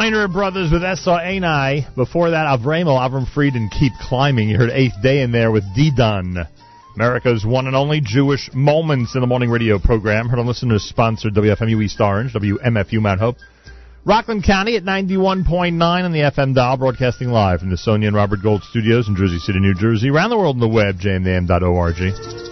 Brothers 0.08 0.72
with 0.72 0.86
S.R.A.N.I. 0.86 1.88
Before 1.96 2.30
that, 2.30 2.46
Avramo, 2.46 2.98
Avram 2.98 3.28
Fried, 3.34 3.56
and 3.56 3.70
Keep 3.70 3.92
Climbing. 4.00 4.48
You 4.48 4.58
heard 4.58 4.70
Eighth 4.70 4.94
Day 5.04 5.22
in 5.22 5.34
there 5.34 5.52
with 5.52 5.64
D-Dun. 5.76 6.48
America's 6.96 7.46
one 7.46 7.68
and 7.68 7.76
only 7.76 8.00
Jewish 8.02 8.50
Moments 8.54 9.16
in 9.16 9.22
the 9.22 9.28
Morning 9.28 9.50
radio 9.50 9.80
program. 9.80 10.30
Heard 10.30 10.40
on 10.40 10.48
listeners 10.48 10.84
sponsored 10.84 11.34
WFMU 11.34 11.84
East 11.84 12.00
Orange, 12.00 12.34
WMFU 12.34 13.02
Mount 13.02 13.20
Hope. 13.20 13.36
Rockland 14.06 14.46
County 14.46 14.78
at 14.78 14.84
91.9 14.84 15.82
on 15.82 16.14
the 16.14 16.20
FM 16.20 16.56
dial, 16.56 16.78
broadcasting 16.78 17.28
live 17.28 17.60
from 17.60 17.70
the 17.70 17.78
Sonia 17.78 18.08
and 18.08 18.16
Robert 18.16 18.42
Gold 18.42 18.64
studios 18.64 19.10
in 19.10 19.18
Jersey 19.18 19.40
City, 19.40 19.60
New 19.60 19.74
Jersey. 19.74 20.10
Around 20.10 20.30
the 20.30 20.38
world 20.38 20.56
on 20.56 20.62
the 20.62 20.70
web, 20.70 21.00
jmintheam.org. 21.00 22.47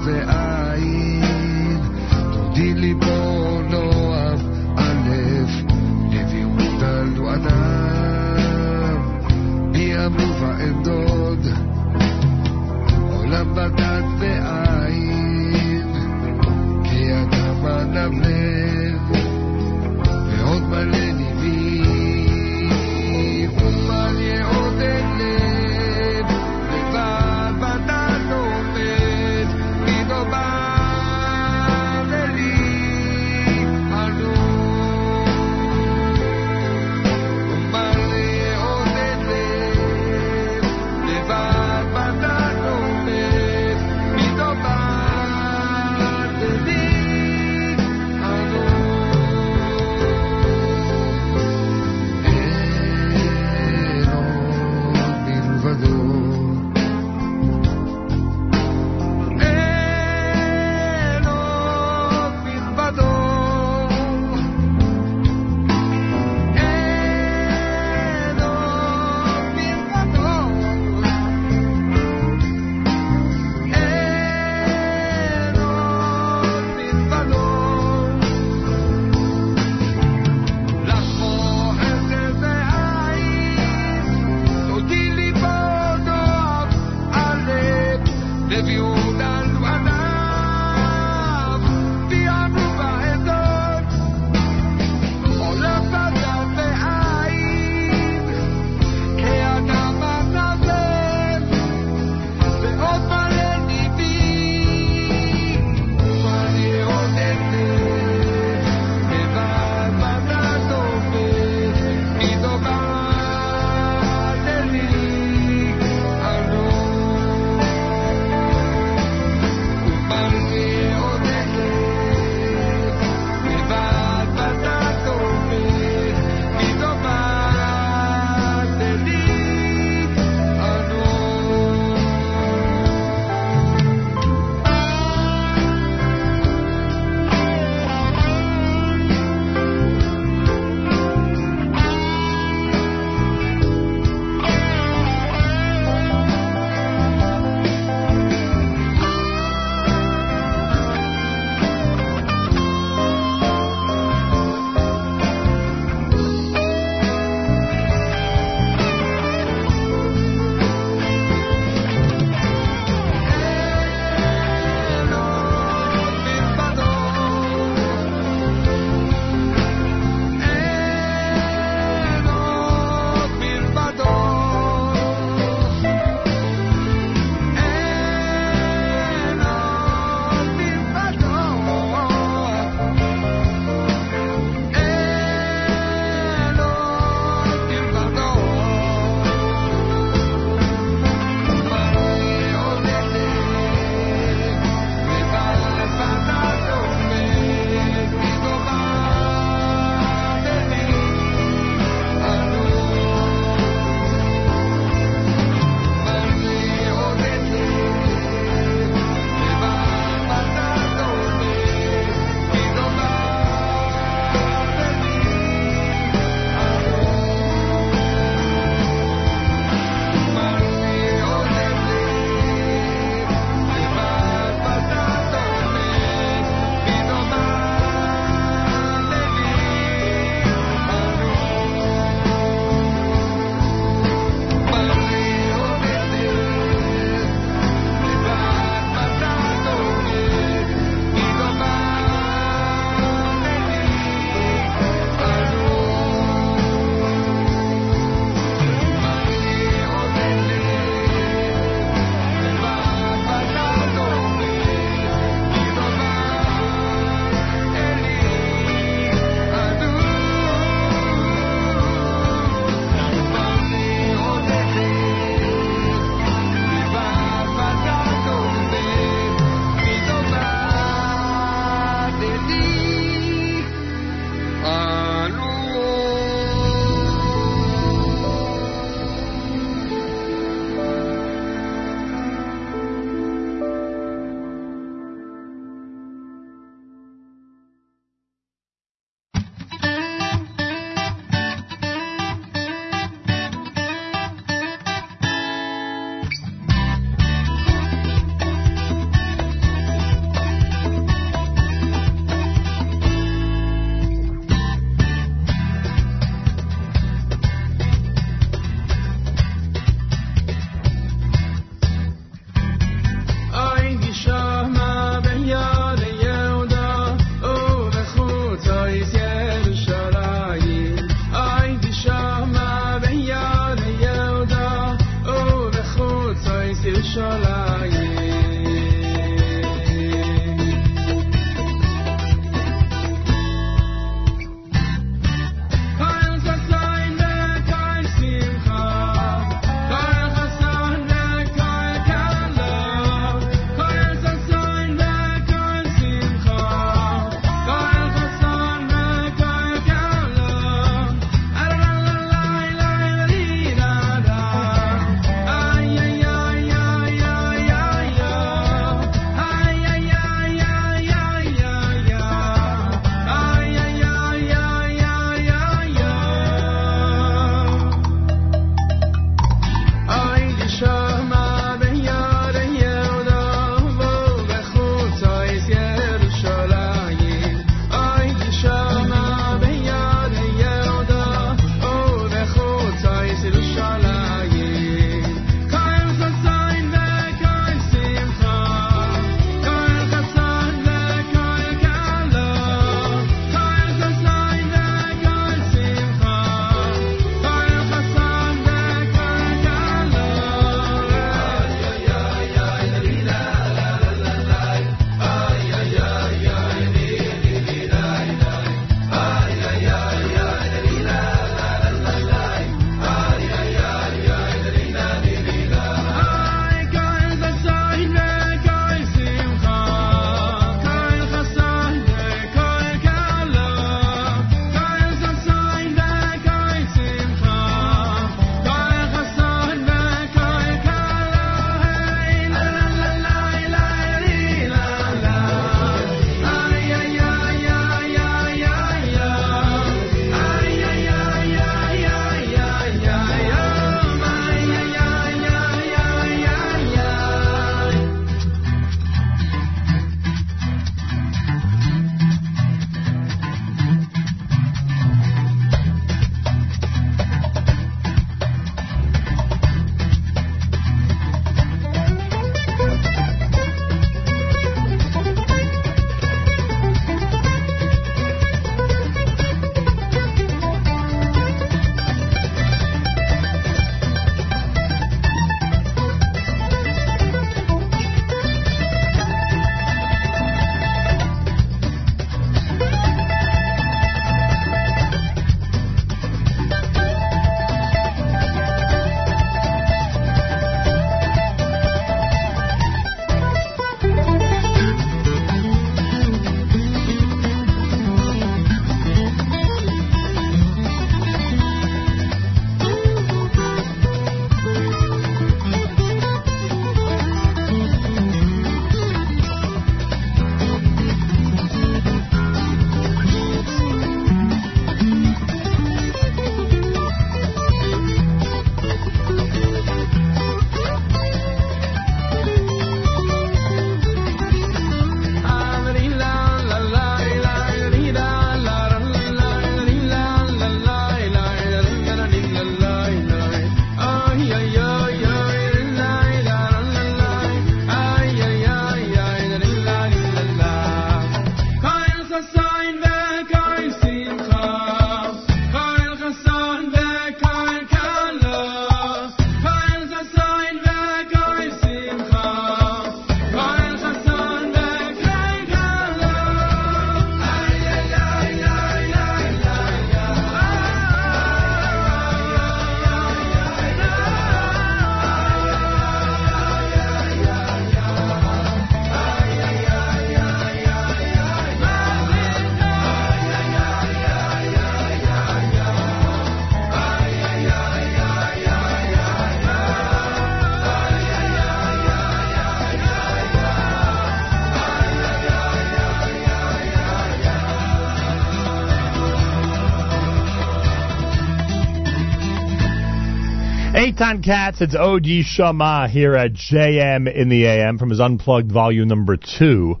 Eitan 594.26 594.44
Katz, 594.44 594.80
it's 594.80 594.96
Odi 594.98 595.44
Shama 595.44 596.08
here 596.10 596.34
at 596.34 596.52
JM 596.52 597.32
in 597.32 597.48
the 597.48 597.64
AM 597.64 597.96
from 597.96 598.10
his 598.10 598.18
Unplugged 598.18 598.72
Volume 598.72 599.06
Number 599.06 599.36
2 599.36 600.00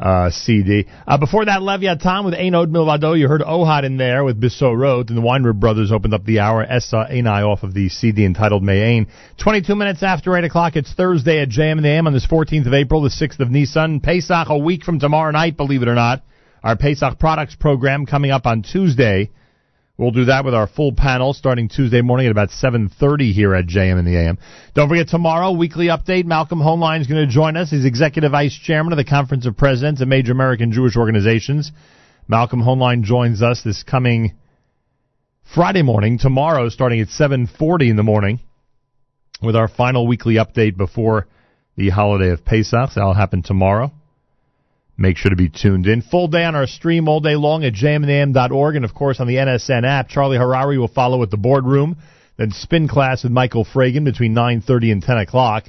uh, 0.00 0.30
CD. 0.30 0.86
Uh, 1.06 1.18
before 1.18 1.44
that, 1.44 1.60
Leviathan 1.60 2.24
with 2.24 2.32
Ein 2.32 2.54
Od 2.54 2.70
Milvado. 2.70 3.18
You 3.18 3.28
heard 3.28 3.42
Ohad 3.42 3.84
in 3.84 3.98
there 3.98 4.24
with 4.24 4.40
Bisso 4.40 4.74
Road. 4.74 5.10
and 5.10 5.18
the 5.18 5.22
Weinrib 5.22 5.60
Brothers 5.60 5.92
opened 5.92 6.14
up 6.14 6.24
the 6.24 6.40
hour. 6.40 6.62
Essa 6.62 7.06
Einai 7.10 7.46
off 7.46 7.62
of 7.62 7.74
the 7.74 7.90
CD 7.90 8.24
entitled 8.24 8.62
Mayain. 8.62 9.06
22 9.42 9.74
minutes 9.74 10.02
after 10.02 10.34
8 10.34 10.44
o'clock, 10.44 10.76
it's 10.76 10.94
Thursday 10.94 11.42
at 11.42 11.50
JM 11.50 11.76
in 11.76 11.82
the 11.82 11.90
AM 11.90 12.06
on 12.06 12.14
this 12.14 12.26
14th 12.26 12.66
of 12.66 12.72
April, 12.72 13.02
the 13.02 13.10
6th 13.10 13.38
of 13.40 13.50
Nisan. 13.50 14.00
Pesach 14.00 14.48
a 14.48 14.56
week 14.56 14.82
from 14.82 14.98
tomorrow 14.98 15.30
night, 15.30 15.58
believe 15.58 15.82
it 15.82 15.88
or 15.88 15.94
not. 15.94 16.22
Our 16.64 16.76
Pesach 16.76 17.18
products 17.18 17.54
program 17.54 18.06
coming 18.06 18.30
up 18.30 18.46
on 18.46 18.62
Tuesday. 18.62 19.30
We'll 20.02 20.10
do 20.10 20.24
that 20.24 20.44
with 20.44 20.52
our 20.52 20.66
full 20.66 20.92
panel 20.92 21.32
starting 21.32 21.68
Tuesday 21.68 22.00
morning 22.00 22.26
at 22.26 22.32
about 22.32 22.48
7.30 22.50 23.32
here 23.32 23.54
at 23.54 23.66
JM 23.66 24.00
in 24.00 24.04
the 24.04 24.16
AM. 24.16 24.36
Don't 24.74 24.88
forget 24.88 25.06
tomorrow, 25.06 25.52
weekly 25.52 25.86
update. 25.86 26.24
Malcolm 26.24 26.58
Hoenlein 26.58 27.00
is 27.00 27.06
going 27.06 27.24
to 27.24 27.32
join 27.32 27.56
us. 27.56 27.70
He's 27.70 27.84
Executive 27.84 28.32
Vice 28.32 28.52
Chairman 28.52 28.92
of 28.92 28.96
the 28.96 29.04
Conference 29.04 29.46
of 29.46 29.56
Presidents 29.56 30.00
of 30.00 30.08
Major 30.08 30.32
American 30.32 30.72
Jewish 30.72 30.96
Organizations. 30.96 31.70
Malcolm 32.26 32.60
Hoenlein 32.60 33.04
joins 33.04 33.42
us 33.42 33.62
this 33.62 33.84
coming 33.84 34.34
Friday 35.54 35.82
morning, 35.82 36.18
tomorrow 36.18 36.68
starting 36.68 37.00
at 37.00 37.06
7.40 37.06 37.90
in 37.90 37.94
the 37.94 38.02
morning 38.02 38.40
with 39.40 39.54
our 39.54 39.68
final 39.68 40.08
weekly 40.08 40.34
update 40.34 40.76
before 40.76 41.28
the 41.76 41.90
holiday 41.90 42.30
of 42.30 42.44
Pesach. 42.44 42.90
That'll 42.96 43.14
happen 43.14 43.44
tomorrow. 43.44 43.92
Make 44.96 45.16
sure 45.16 45.30
to 45.30 45.36
be 45.36 45.48
tuned 45.48 45.86
in. 45.86 46.02
Full 46.02 46.28
day 46.28 46.44
on 46.44 46.54
our 46.54 46.66
stream 46.66 47.08
all 47.08 47.20
day 47.20 47.34
long 47.34 47.64
at 47.64 47.72
jmintheam.org 47.72 48.76
and, 48.76 48.84
of 48.84 48.94
course, 48.94 49.20
on 49.20 49.26
the 49.26 49.36
NSN 49.36 49.84
app. 49.86 50.08
Charlie 50.08 50.36
Harary 50.36 50.78
will 50.78 50.88
follow 50.88 51.22
at 51.22 51.30
the 51.30 51.36
boardroom. 51.36 51.96
Then 52.36 52.50
spin 52.50 52.88
class 52.88 53.22
with 53.22 53.32
Michael 53.32 53.64
Fragin 53.64 54.04
between 54.04 54.34
9.30 54.34 54.92
and 54.92 55.02
10 55.02 55.16
o'clock. 55.18 55.64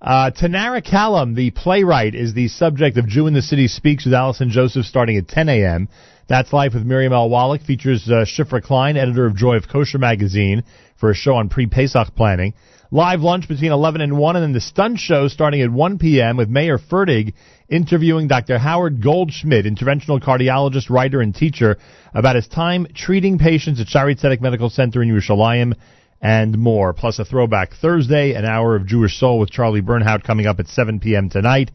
Uh, 0.00 0.30
Tanara 0.30 0.84
Callum, 0.84 1.34
the 1.34 1.50
playwright, 1.50 2.14
is 2.14 2.32
the 2.32 2.48
subject 2.48 2.98
of 2.98 3.08
Jew 3.08 3.26
in 3.26 3.34
the 3.34 3.42
City 3.42 3.66
Speaks 3.66 4.04
with 4.04 4.14
Allison 4.14 4.50
Josephs 4.50 4.88
starting 4.88 5.16
at 5.16 5.26
10 5.26 5.48
a.m. 5.48 5.88
That's 6.28 6.52
Life 6.52 6.74
with 6.74 6.84
Miriam 6.84 7.12
L. 7.12 7.28
Wallach. 7.28 7.62
Features 7.62 8.08
uh, 8.08 8.24
Shifra 8.24 8.62
Klein, 8.62 8.96
editor 8.96 9.26
of 9.26 9.34
Joy 9.34 9.56
of 9.56 9.68
Kosher 9.68 9.98
magazine, 9.98 10.62
for 10.98 11.10
a 11.10 11.14
show 11.14 11.34
on 11.34 11.48
pre-Pesach 11.48 12.14
planning. 12.14 12.54
Live 12.90 13.20
lunch 13.20 13.48
between 13.48 13.72
11 13.72 14.00
and 14.00 14.16
1, 14.16 14.36
and 14.36 14.42
then 14.42 14.52
the 14.52 14.60
stunt 14.60 14.98
show 14.98 15.26
starting 15.28 15.62
at 15.62 15.70
1 15.70 15.98
p.m. 15.98 16.36
with 16.36 16.48
Meir 16.48 16.78
Fertig 16.78 17.34
interviewing 17.68 18.28
Dr. 18.28 18.58
Howard 18.58 19.02
Goldschmidt, 19.02 19.66
interventional 19.66 20.22
cardiologist, 20.22 20.90
writer, 20.90 21.20
and 21.20 21.34
teacher, 21.34 21.78
about 22.14 22.36
his 22.36 22.48
time 22.48 22.86
treating 22.94 23.38
patients 23.38 23.80
at 23.80 23.86
Shaare 23.86 24.18
Zedek 24.18 24.40
Medical 24.40 24.70
Center 24.70 25.02
in 25.02 25.08
Yerushalayim 25.10 25.74
and 26.20 26.58
more. 26.58 26.92
Plus 26.92 27.18
a 27.18 27.24
throwback 27.24 27.74
Thursday, 27.74 28.34
an 28.34 28.44
hour 28.44 28.74
of 28.74 28.86
Jewish 28.86 29.18
Soul 29.18 29.38
with 29.38 29.50
Charlie 29.50 29.82
Bernhout 29.82 30.24
coming 30.24 30.46
up 30.46 30.58
at 30.60 30.68
7 30.68 31.00
p.m. 31.00 31.28
tonight, 31.28 31.70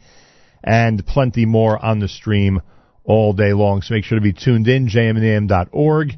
and 0.63 1.05
plenty 1.05 1.45
more 1.45 1.83
on 1.83 1.99
the 1.99 2.07
stream 2.07 2.61
all 3.03 3.33
day 3.33 3.53
long. 3.53 3.81
So 3.81 3.93
make 3.93 4.05
sure 4.05 4.17
to 4.17 4.23
be 4.23 4.33
tuned 4.33 4.67
in, 4.67 4.87
jmintheam.org, 4.87 6.13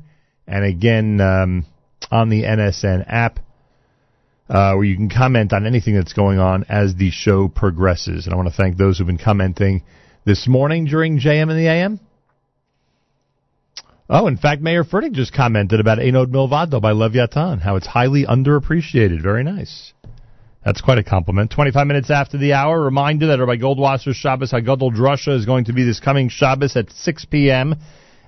and 0.47 0.65
again 0.65 1.19
um, 1.19 1.65
on 2.11 2.29
the 2.29 2.43
NSN 2.43 3.05
app 3.07 3.39
uh, 4.49 4.73
where 4.73 4.83
you 4.83 4.95
can 4.95 5.09
comment 5.09 5.53
on 5.53 5.65
anything 5.65 5.95
that's 5.95 6.13
going 6.13 6.39
on 6.39 6.65
as 6.69 6.95
the 6.95 7.11
show 7.11 7.47
progresses. 7.47 8.25
And 8.25 8.33
I 8.33 8.37
want 8.37 8.49
to 8.49 8.55
thank 8.55 8.77
those 8.77 8.97
who've 8.97 9.07
been 9.07 9.17
commenting 9.17 9.83
this 10.25 10.47
morning 10.47 10.85
during 10.85 11.19
JM 11.19 11.49
in 11.49 11.57
the 11.57 11.67
AM. 11.67 11.99
Oh, 14.07 14.27
in 14.27 14.37
fact, 14.37 14.61
Meir 14.61 14.83
Fertig 14.83 15.13
just 15.13 15.33
commented 15.33 15.79
about 15.79 15.99
Ein 15.99 16.15
Od 16.15 16.31
Milvado 16.31 16.79
by 16.79 16.91
Leviathan, 16.91 17.59
how 17.59 17.75
it's 17.75 17.87
highly 17.87 18.23
underappreciated. 18.23 19.21
Very 19.23 19.43
nice. 19.43 19.93
That's 20.63 20.81
quite 20.81 20.99
a 20.99 21.03
compliment. 21.03 21.51
25 21.51 21.87
minutes 21.87 22.11
after 22.11 22.37
the 22.37 22.53
hour, 22.53 22.79
reminder 22.79 23.27
that 23.27 23.39
Rabbi 23.39 23.57
Goldwasser's 23.57 24.15
Shabbos 24.15 24.51
Hagadol 24.51 24.95
Drusha 24.95 25.35
is 25.35 25.45
going 25.45 25.65
to 25.65 25.73
be 25.73 25.83
this 25.83 25.99
coming 25.99 26.29
Shabbos 26.29 26.75
at 26.75 26.91
6 26.91 27.25
p.m. 27.25 27.75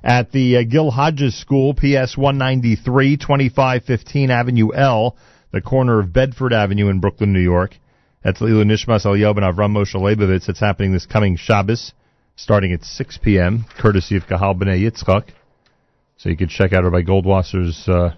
at 0.03 0.31
the 0.31 0.57
uh, 0.57 0.63
Gil 0.63 0.89
Hodges 0.89 1.39
School, 1.39 1.75
PS 1.75 2.17
193, 2.17 3.17
2515 3.17 4.31
Avenue 4.31 4.73
L 4.73 5.15
the 5.57 5.61
corner 5.67 5.99
of 5.99 6.13
Bedford 6.13 6.53
Avenue 6.53 6.87
in 6.89 6.99
Brooklyn, 6.99 7.33
New 7.33 7.41
York. 7.41 7.75
That's 8.23 8.39
L'ilui 8.41 8.65
Nishmas 8.65 9.07
Al 9.07 9.17
Yob 9.17 9.37
and 9.37 9.45
Avram 9.45 9.71
Moshe 9.71 9.95
Leibovitz. 9.95 10.47
It's 10.47 10.59
happening 10.59 10.93
this 10.93 11.07
coming 11.07 11.35
Shabbos, 11.35 11.93
starting 12.35 12.73
at 12.73 12.83
6 12.83 13.17
p.m., 13.23 13.65
courtesy 13.79 14.17
of 14.17 14.27
Kahal 14.27 14.53
B'nai 14.53 14.79
Yitzchak. 14.79 15.29
So 16.17 16.29
you 16.29 16.37
can 16.37 16.47
check 16.47 16.73
out 16.73 16.83
Rabbi 16.83 17.01
Goldwasser's 17.01 17.87
uh, 17.87 18.13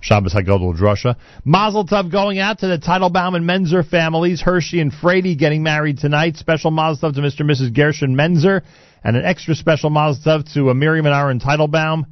Shabbos 0.00 0.32
Hagadol 0.32 0.74
Drusha. 0.74 1.16
Mazel 1.44 1.86
Tov 1.86 2.10
going 2.10 2.38
out 2.38 2.60
to 2.60 2.66
the 2.66 2.78
Teitelbaum 2.78 3.36
and 3.36 3.46
Menzer 3.46 3.86
families. 3.86 4.40
Hershey 4.40 4.80
and 4.80 4.90
Frady 4.90 5.36
getting 5.36 5.62
married 5.62 5.98
tonight. 5.98 6.36
Special 6.36 6.70
Mazel 6.70 7.10
Tov 7.10 7.14
to 7.16 7.20
Mr. 7.20 7.40
and 7.40 7.50
Mrs. 7.50 7.74
Gershon 7.74 8.16
Menzer. 8.16 8.62
And 9.02 9.18
an 9.18 9.24
extra 9.26 9.54
special 9.54 9.90
Mazel 9.90 10.22
Tov 10.24 10.54
to 10.54 10.70
uh, 10.70 10.74
Miriam 10.74 11.04
and 11.04 11.14
Aaron 11.14 11.40
Teitelbaum 11.40 12.06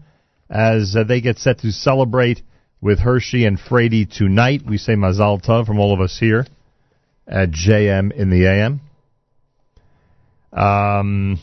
as 0.51 0.95
uh, 0.95 1.05
they 1.05 1.23
get 1.23 1.39
set 1.39 1.61
to 1.61 1.73
celebrate 1.73 2.43
with 2.83 2.99
Hershey 2.99 3.47
and 3.47 3.59
Frady 3.59 4.05
tonight. 4.05 4.63
We 4.69 4.77
say 4.77 4.95
Mazal 4.95 5.43
Tov 5.43 5.67
from 5.67 5.79
all 5.79 5.95
of 5.95 6.01
us 6.01 6.19
here 6.19 6.45
at 7.27 7.51
JM 7.51 8.13
in 8.13 8.29
the 8.29 8.47
AM. 8.47 8.81
Um, 10.53 11.39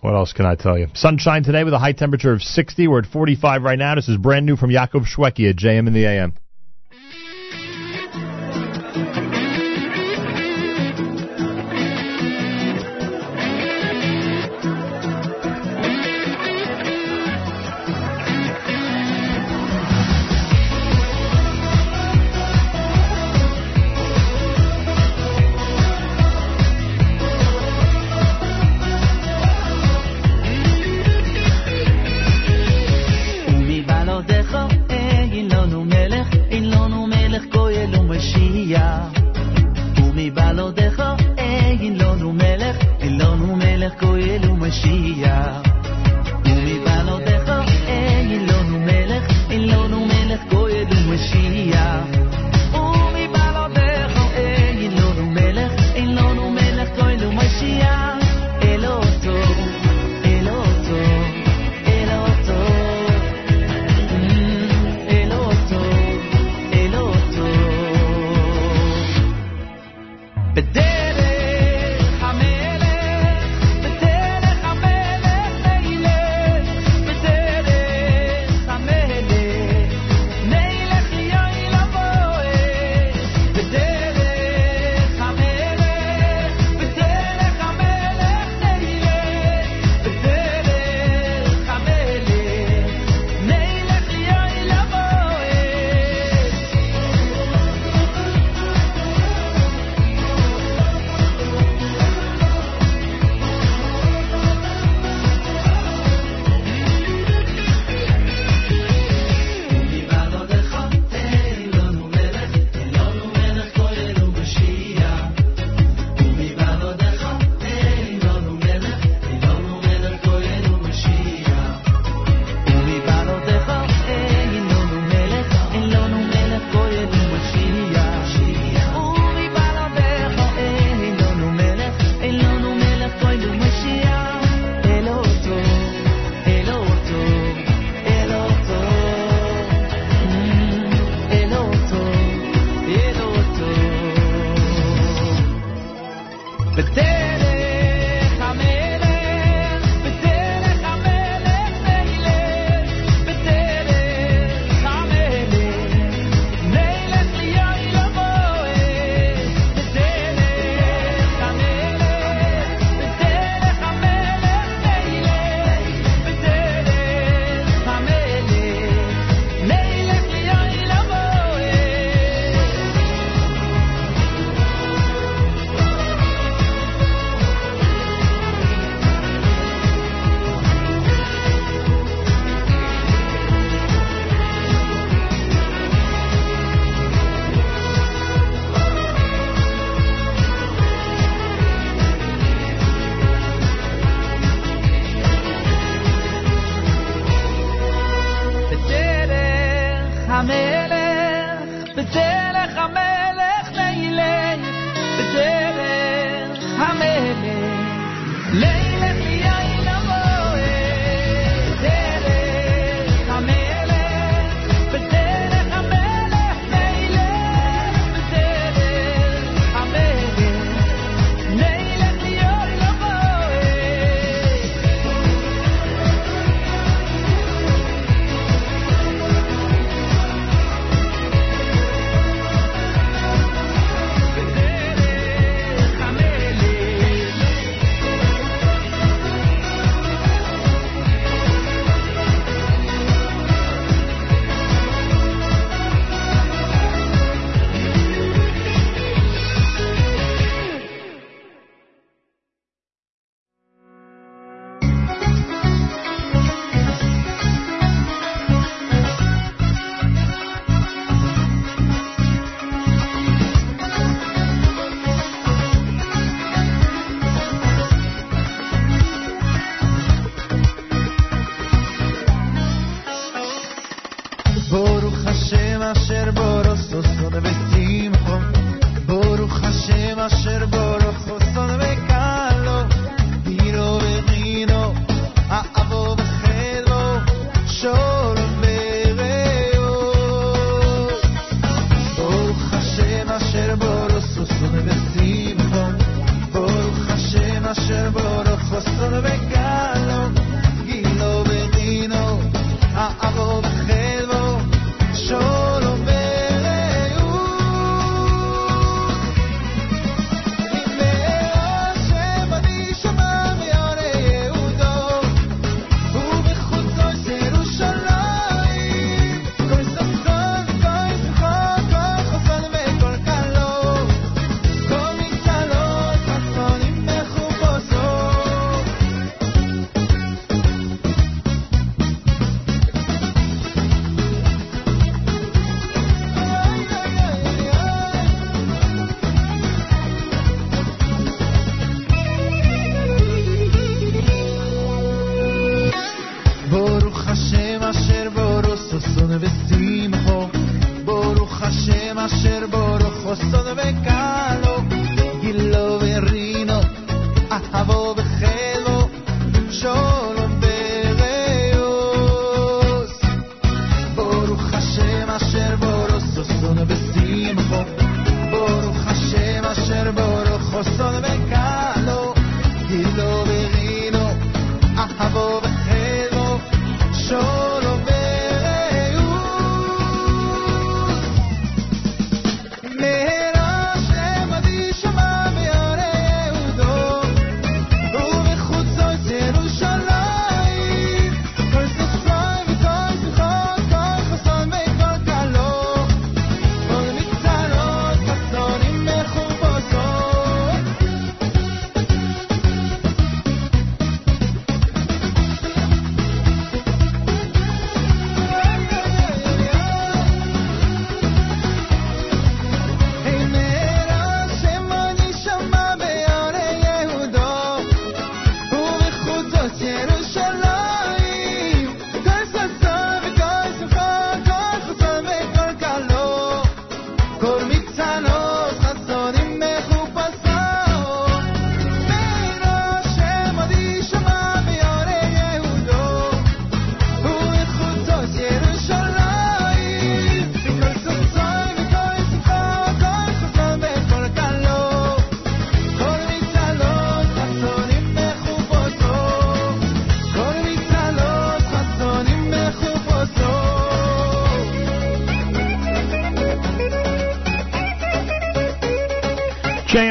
what 0.00 0.14
else 0.14 0.32
can 0.32 0.46
I 0.46 0.56
tell 0.56 0.78
you? 0.78 0.88
Sunshine 0.94 1.44
today 1.44 1.62
with 1.62 1.74
a 1.74 1.78
high 1.78 1.92
temperature 1.92 2.32
of 2.32 2.42
60. 2.42 2.88
We're 2.88 3.00
at 3.00 3.06
45 3.06 3.62
right 3.62 3.78
now. 3.78 3.94
This 3.94 4.08
is 4.08 4.16
brand 4.16 4.46
new 4.46 4.56
from 4.56 4.70
Yaakov 4.70 5.04
Shwekey 5.06 5.50
at 5.50 5.56
JM 5.56 5.86
in 5.86 5.92
the 5.92 6.06
AM. 6.06 6.34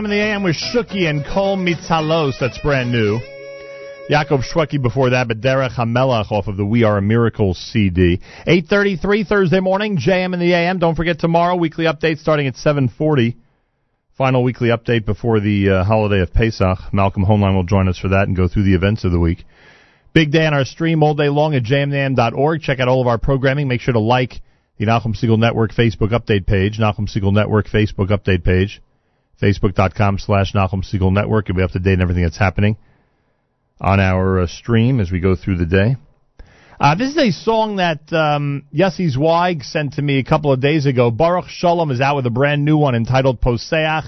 In 0.05 0.11
the 0.11 0.17
AM 0.17 0.43
with 0.43 0.55
Shuki 0.55 1.09
and 1.09 1.25
Kol 1.25 1.57
Mitzalos. 1.57 2.33
That's 2.39 2.59
brand 2.59 2.91
new. 2.91 3.19
Yaakov 4.07 4.43
Shwekey 4.43 4.79
before 4.79 5.09
that, 5.09 5.27
but 5.27 5.41
Derech 5.41 5.75
Hamelach 5.75 6.31
off 6.31 6.47
of 6.47 6.57
the 6.57 6.65
We 6.65 6.83
Are 6.83 6.99
a 6.99 7.01
Miracle 7.01 7.55
CD. 7.55 8.21
8.33 8.45 9.25
Thursday 9.25 9.59
morning, 9.59 9.97
JM 9.97 10.35
in 10.35 10.39
the 10.39 10.53
AM. 10.53 10.77
Don't 10.77 10.93
forget 10.93 11.17
tomorrow, 11.17 11.55
weekly 11.55 11.85
update 11.85 12.19
starting 12.19 12.45
at 12.45 12.53
7.40. 12.53 13.35
Final 14.15 14.43
weekly 14.43 14.69
update 14.69 15.07
before 15.07 15.39
the 15.39 15.71
uh, 15.71 15.83
holiday 15.83 16.21
of 16.21 16.31
Pesach. 16.31 16.93
Malcolm 16.93 17.25
Hoenlein 17.25 17.55
will 17.55 17.63
join 17.63 17.87
us 17.87 17.97
for 17.97 18.09
that 18.09 18.27
and 18.27 18.37
go 18.37 18.47
through 18.47 18.65
the 18.65 18.75
events 18.75 19.05
of 19.05 19.11
the 19.11 19.19
week. 19.19 19.43
Big 20.13 20.31
day 20.31 20.45
on 20.45 20.53
our 20.53 20.65
stream 20.65 21.01
all 21.01 21.15
day 21.15 21.29
long 21.29 21.55
at 21.55 21.63
jmintheam.org. 21.63 22.61
Check 22.61 22.79
out 22.79 22.87
all 22.87 23.01
of 23.01 23.07
our 23.07 23.17
programming. 23.17 23.67
Make 23.67 23.81
sure 23.81 23.93
to 23.95 23.99
like 23.99 24.35
the 24.77 24.85
Nahum 24.85 25.15
Siegel 25.15 25.37
Network 25.37 25.71
Facebook 25.71 26.11
update 26.11 26.45
page, 26.45 26.77
Nahum 26.77 27.07
Siegel 27.07 27.31
Network 27.31 27.67
Facebook 27.67 28.09
update 28.09 28.43
page, 28.43 28.83
facebook.com 29.41 30.19
slash 30.19 30.53
Nahum 30.53 30.83
Siegel 30.83 31.11
Network. 31.11 31.47
You'll 31.47 31.57
be 31.57 31.63
up 31.63 31.71
to 31.71 31.79
date 31.79 31.93
on 31.93 32.01
everything 32.01 32.23
that's 32.23 32.37
happening 32.37 32.77
on 33.79 33.99
our 33.99 34.41
uh, 34.41 34.47
stream 34.47 34.99
as 34.99 35.11
we 35.11 35.19
go 35.19 35.35
through 35.35 35.57
the 35.57 35.65
day. 35.65 35.95
Uh, 36.79 36.95
this 36.95 37.11
is 37.11 37.17
a 37.17 37.31
song 37.31 37.77
that 37.77 38.11
um, 38.11 38.65
Yossi 38.73 39.09
Zweig 39.09 39.63
sent 39.63 39.93
to 39.93 40.01
me 40.01 40.19
a 40.19 40.23
couple 40.23 40.51
of 40.51 40.59
days 40.59 40.85
ago. 40.85 41.09
Baruch 41.09 41.47
Shalom 41.47 41.89
is 41.89 42.01
out 42.01 42.17
with 42.17 42.25
a 42.25 42.29
brand 42.29 42.65
new 42.65 42.77
one 42.77 42.95
entitled 42.95 43.39
Poseach 43.39 44.05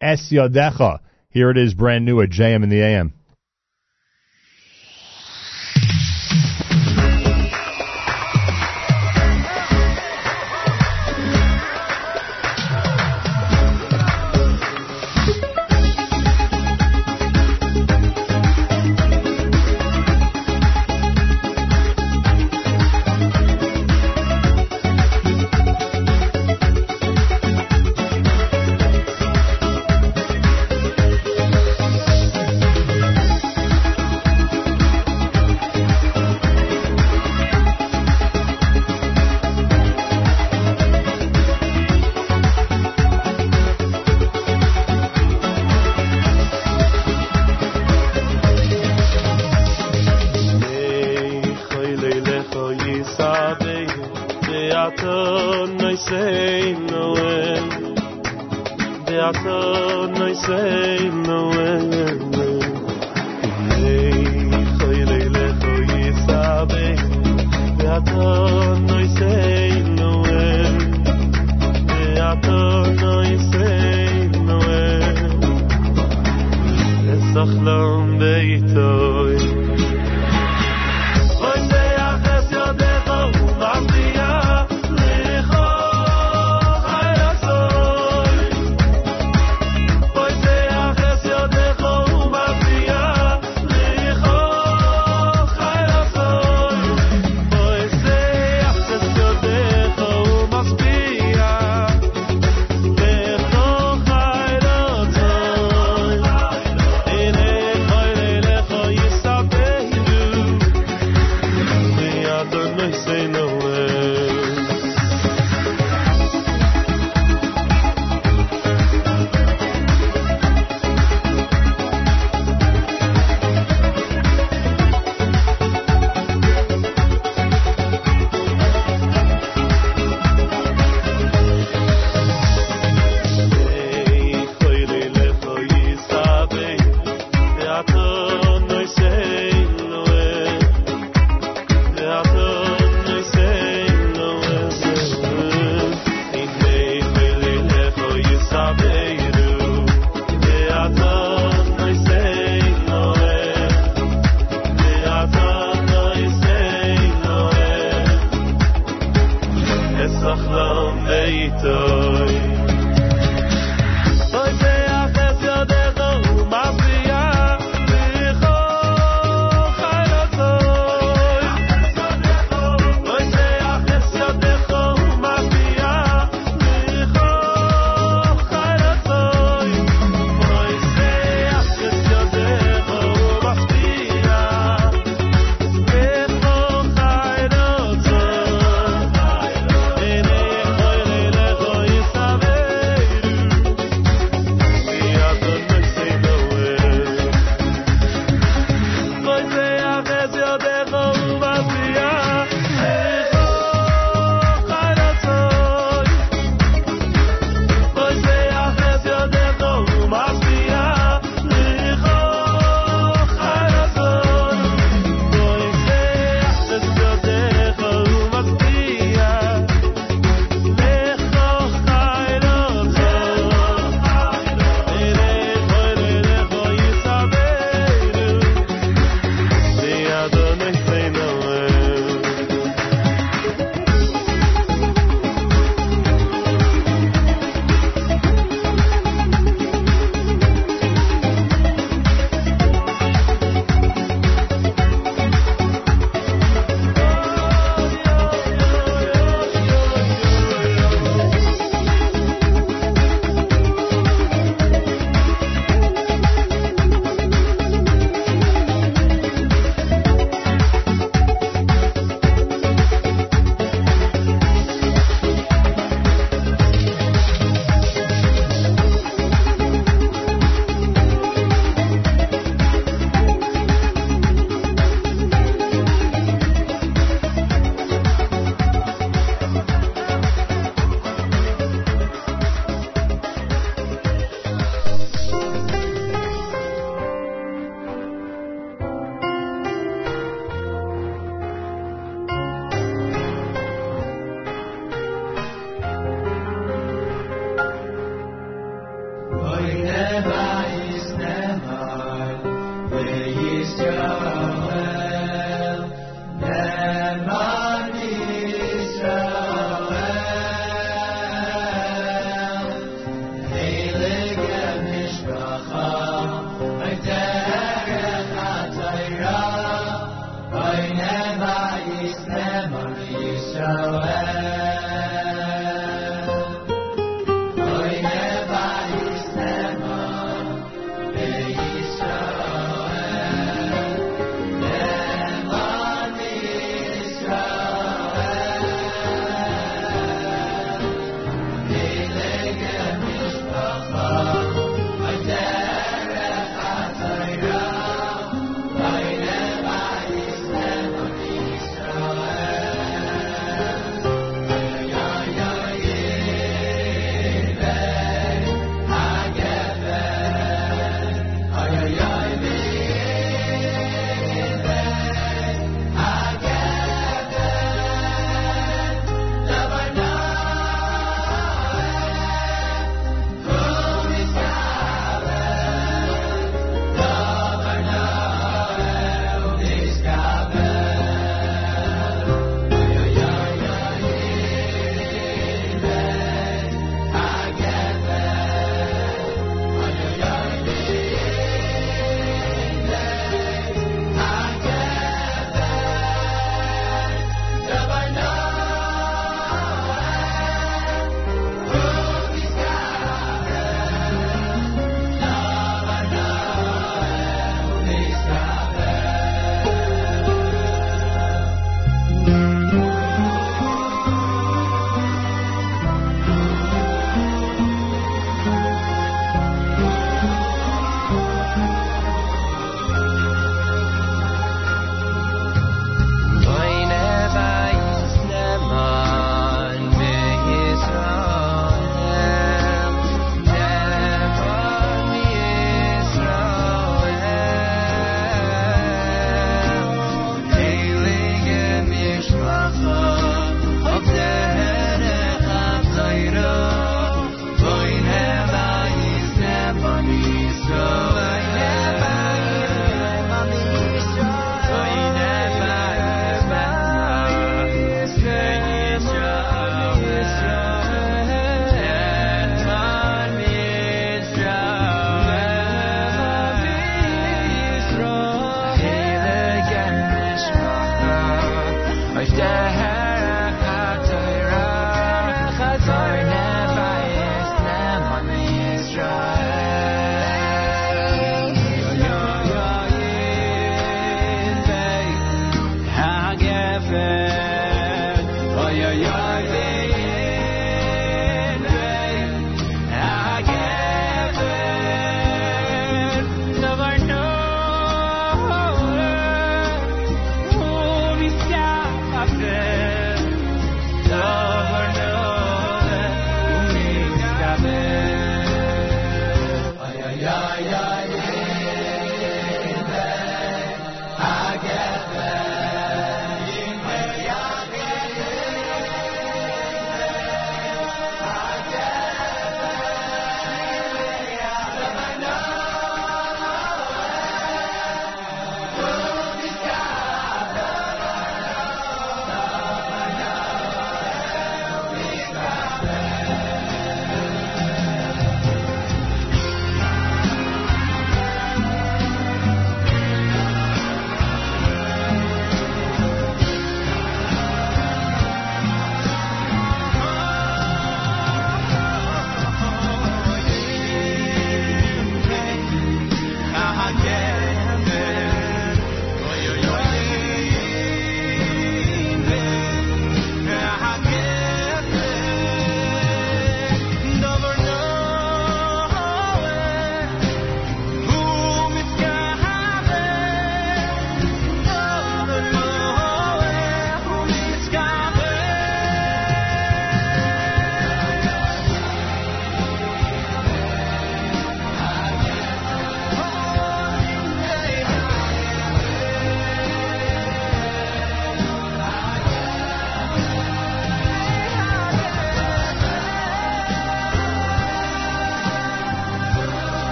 Es 0.00 0.30
Yodecha. 0.30 1.00
Here 1.30 1.50
it 1.50 1.56
is, 1.56 1.74
brand 1.74 2.04
new 2.04 2.20
at 2.20 2.30
JM 2.30 2.62
in 2.62 2.68
the 2.68 2.80
AM. 2.80 3.14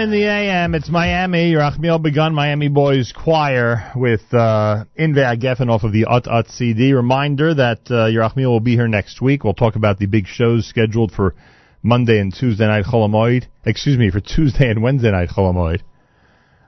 In 0.00 0.12
the 0.12 0.28
AM. 0.28 0.76
It's 0.76 0.88
Miami. 0.88 1.52
Yerachmiel 1.52 2.00
Begun 2.00 2.32
Miami 2.32 2.68
Boys 2.68 3.12
Choir 3.12 3.90
with 3.96 4.22
uh, 4.32 4.84
Inve 4.96 5.40
Geffen 5.40 5.68
off 5.68 5.82
of 5.82 5.92
the 5.92 6.04
Ut 6.04 6.28
Ut 6.28 6.46
CD. 6.50 6.92
Reminder 6.92 7.52
that 7.52 7.80
uh, 7.86 8.06
Yerachmiel 8.06 8.46
will 8.46 8.60
be 8.60 8.76
here 8.76 8.86
next 8.86 9.20
week. 9.20 9.42
We'll 9.42 9.54
talk 9.54 9.74
about 9.74 9.98
the 9.98 10.06
big 10.06 10.28
shows 10.28 10.68
scheduled 10.68 11.10
for 11.10 11.34
Monday 11.82 12.20
and 12.20 12.32
Tuesday 12.32 12.66
night 12.68 12.84
Cholamoid. 12.84 13.46
Excuse 13.64 13.98
me, 13.98 14.08
for 14.10 14.20
Tuesday 14.36 14.70
and 14.70 14.82
Wednesday 14.82 15.10
night 15.10 15.30
Cholamoid 15.30 15.80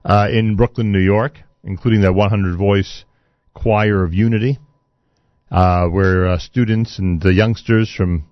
uh, 0.05 0.26
in 0.33 0.57
Brooklyn, 0.57 0.91
New 0.91 0.99
York, 0.99 1.34
including 1.62 2.00
that 2.00 2.15
100 2.15 2.59
voice 2.59 3.05
Choir 3.55 4.02
of 4.02 4.12
Unity, 4.12 4.59
uh, 5.52 5.86
where 5.86 6.26
uh, 6.26 6.39
students 6.39 6.99
and 6.99 7.20
the 7.20 7.33
youngsters 7.33 7.94
from 7.97 8.25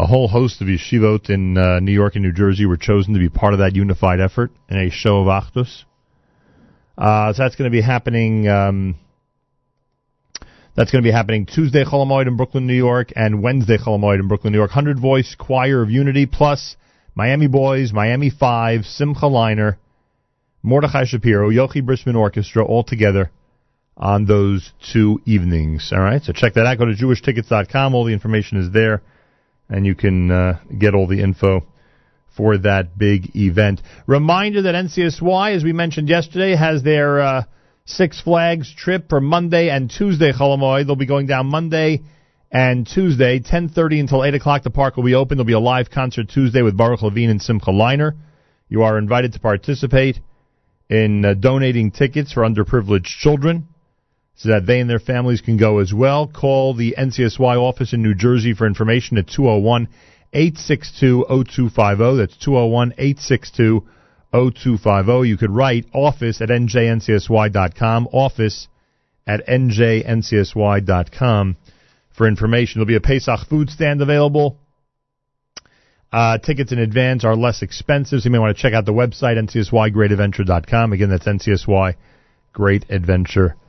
a 0.00 0.06
whole 0.06 0.28
host 0.28 0.62
of 0.62 0.66
yeshivot 0.66 1.28
in 1.28 1.58
uh, 1.58 1.78
New 1.78 1.92
York 1.92 2.14
and 2.14 2.24
New 2.24 2.32
Jersey 2.32 2.64
were 2.64 2.78
chosen 2.78 3.12
to 3.12 3.20
be 3.20 3.28
part 3.28 3.52
of 3.52 3.58
that 3.58 3.76
unified 3.76 4.18
effort 4.18 4.50
in 4.70 4.78
a 4.78 4.90
show 4.90 5.20
of 5.20 5.26
Achdus. 5.26 5.84
Uh, 6.96 7.34
so 7.34 7.42
that's 7.42 7.54
going 7.54 7.70
to 7.70 7.74
be 7.74 7.82
happening. 7.82 8.48
Um, 8.48 8.94
that's 10.74 10.90
going 10.90 11.04
to 11.04 11.06
be 11.06 11.12
happening 11.12 11.44
Tuesday 11.44 11.84
Cholamoid 11.84 12.26
in 12.26 12.38
Brooklyn, 12.38 12.66
New 12.66 12.74
York, 12.74 13.12
and 13.14 13.42
Wednesday 13.42 13.76
Cholamoid 13.76 14.20
in 14.20 14.28
Brooklyn, 14.28 14.54
New 14.54 14.58
York. 14.58 14.70
Hundred 14.70 14.98
voice 14.98 15.36
choir 15.38 15.82
of 15.82 15.90
unity 15.90 16.24
plus 16.24 16.76
Miami 17.14 17.46
Boys, 17.46 17.92
Miami 17.92 18.30
Five, 18.30 18.86
Simcha 18.86 19.26
Leiner, 19.26 19.76
Mordechai 20.62 21.04
Shapiro, 21.04 21.50
Yochi 21.50 21.82
Brisman 21.82 22.16
Orchestra, 22.16 22.64
all 22.64 22.84
together 22.84 23.30
on 23.98 24.24
those 24.24 24.72
two 24.94 25.20
evenings. 25.26 25.90
All 25.92 26.00
right, 26.00 26.22
so 26.22 26.32
check 26.32 26.54
that 26.54 26.64
out. 26.64 26.78
Go 26.78 26.86
to 26.86 26.94
JewishTickets.com. 26.94 27.94
All 27.94 28.06
the 28.06 28.14
information 28.14 28.56
is 28.56 28.72
there 28.72 29.02
and 29.70 29.86
you 29.86 29.94
can 29.94 30.30
uh, 30.30 30.60
get 30.76 30.94
all 30.94 31.06
the 31.06 31.22
info 31.22 31.64
for 32.36 32.58
that 32.58 32.98
big 32.98 33.34
event. 33.36 33.80
Reminder 34.06 34.62
that 34.62 34.74
NCSY, 34.74 35.56
as 35.56 35.64
we 35.64 35.72
mentioned 35.72 36.08
yesterday, 36.08 36.54
has 36.56 36.82
their 36.82 37.20
uh, 37.20 37.42
Six 37.86 38.20
Flags 38.20 38.72
trip 38.74 39.08
for 39.08 39.20
Monday 39.20 39.70
and 39.70 39.90
Tuesday. 39.90 40.32
Cholamoid. 40.32 40.86
They'll 40.86 40.96
be 40.96 41.06
going 41.06 41.26
down 41.26 41.46
Monday 41.46 42.02
and 42.52 42.86
Tuesday, 42.86 43.40
10:30 43.40 44.00
until 44.00 44.24
8 44.24 44.34
o'clock. 44.34 44.62
The 44.62 44.70
park 44.70 44.96
will 44.96 45.04
be 45.04 45.14
open. 45.14 45.38
There'll 45.38 45.46
be 45.46 45.52
a 45.52 45.60
live 45.60 45.90
concert 45.90 46.28
Tuesday 46.28 46.62
with 46.62 46.76
Baruch 46.76 47.02
Levine 47.02 47.30
and 47.30 47.40
Simcha 47.40 47.70
Leiner. 47.70 48.12
You 48.68 48.82
are 48.82 48.98
invited 48.98 49.32
to 49.32 49.40
participate 49.40 50.20
in 50.88 51.24
uh, 51.24 51.34
donating 51.34 51.90
tickets 51.90 52.32
for 52.32 52.42
underprivileged 52.42 53.06
children 53.06 53.68
so 54.40 54.48
that 54.48 54.64
they 54.64 54.80
and 54.80 54.88
their 54.88 54.98
families 54.98 55.42
can 55.42 55.58
go 55.58 55.80
as 55.80 55.92
well. 55.92 56.26
Call 56.26 56.72
the 56.72 56.94
NCSY 56.96 57.58
office 57.58 57.92
in 57.92 58.02
New 58.02 58.14
Jersey 58.14 58.54
for 58.54 58.66
information 58.66 59.18
at 59.18 59.28
201 59.28 59.86
862 60.32 61.26
0250. 61.28 62.16
That's 62.16 62.38
201 62.38 62.94
862 62.96 63.86
0250. 64.32 65.28
You 65.28 65.36
could 65.36 65.50
write 65.50 65.84
office 65.92 66.40
at 66.40 66.48
njncsy.com, 66.48 68.08
office 68.12 68.68
at 69.26 69.46
njncsy.com 69.46 71.56
for 72.16 72.26
information. 72.26 72.78
There'll 72.78 72.86
be 72.86 72.96
a 72.96 73.02
Pesach 73.02 73.40
food 73.46 73.68
stand 73.68 74.00
available. 74.00 74.56
Uh, 76.10 76.38
tickets 76.38 76.72
in 76.72 76.78
advance 76.78 77.26
are 77.26 77.36
less 77.36 77.60
expensive, 77.60 78.20
so 78.20 78.24
you 78.24 78.30
may 78.30 78.38
want 78.38 78.56
to 78.56 78.62
check 78.62 78.72
out 78.72 78.86
the 78.86 78.92
website, 78.92 79.36
ncsygreatadventure.com. 79.36 80.94
Again, 80.94 81.10
that's 81.10 81.26
ncsygreatadventure.com. 81.26 83.59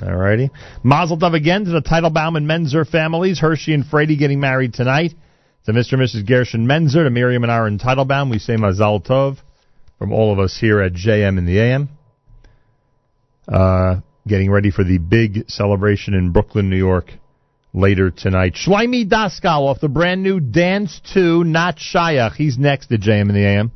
Alrighty. 0.00 0.50
Mazel 0.82 1.18
tov 1.18 1.34
again 1.34 1.64
to 1.64 1.70
the 1.70 1.80
Teitelbaum 1.80 2.36
and 2.36 2.46
Menzer 2.46 2.86
families. 2.86 3.38
Hershey 3.40 3.72
and 3.72 3.86
Frady 3.86 4.16
getting 4.16 4.40
married 4.40 4.74
tonight. 4.74 5.14
To 5.64 5.72
Mr. 5.72 5.94
and 5.94 6.02
Mrs. 6.02 6.26
Gershon 6.26 6.66
Menzer, 6.66 7.04
to 7.04 7.10
Miriam 7.10 7.42
and 7.42 7.50
Aaron 7.50 7.78
Teitelbaum, 7.78 8.30
we 8.30 8.38
say 8.38 8.56
Mazel 8.56 9.00
tov 9.00 9.38
from 9.98 10.12
all 10.12 10.32
of 10.32 10.38
us 10.38 10.56
here 10.60 10.80
at 10.80 10.92
JM 10.92 11.38
in 11.38 11.46
the 11.46 11.58
AM. 11.58 11.88
Uh, 13.48 14.00
getting 14.28 14.50
ready 14.50 14.70
for 14.70 14.84
the 14.84 14.98
big 14.98 15.48
celebration 15.48 16.14
in 16.14 16.30
Brooklyn, 16.30 16.68
New 16.68 16.76
York 16.76 17.12
later 17.72 18.10
tonight. 18.10 18.54
Shloimi 18.54 19.08
Daskal 19.08 19.68
off 19.68 19.80
the 19.80 19.88
brand 19.88 20.22
new 20.22 20.40
Dance 20.40 21.00
2, 21.14 21.44
Not 21.44 21.78
Shayach. 21.78 22.34
He's 22.34 22.58
next 22.58 22.88
to 22.88 22.98
JM 22.98 23.28
in 23.28 23.34
the 23.34 23.44
AM. 23.44 23.72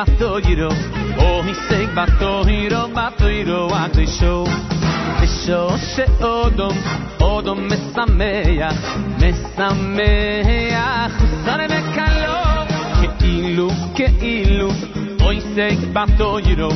בתוירו, 0.00 0.70
אוי 1.18 1.54
סייק 1.68 1.90
בתוירו, 1.94 2.88
בתוירו 2.94 3.68
הקדושו. 3.74 4.44
בשוש 5.22 6.00
אודום, 6.20 6.76
אודום 7.20 7.68
משמח, 7.68 8.96
משמח, 9.18 11.12
חוסון 11.18 11.60
וקלו, 11.64 12.38
כאילו, 13.18 13.68
כאילו, 13.94 14.68
אוי 15.20 15.40
סייק 15.54 15.78
בתוירו, 15.92 16.70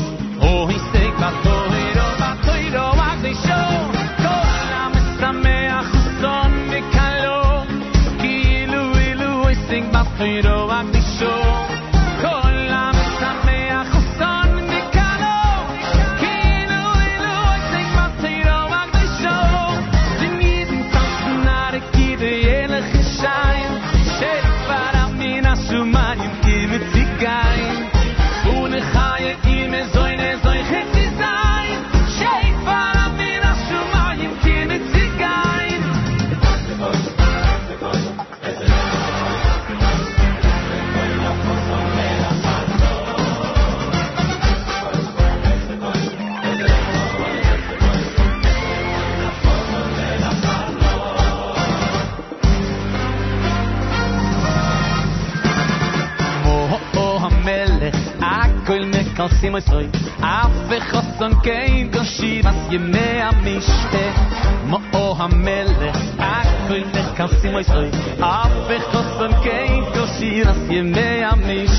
You 70.35 70.83
may, 70.83 71.23
I. 71.23 71.74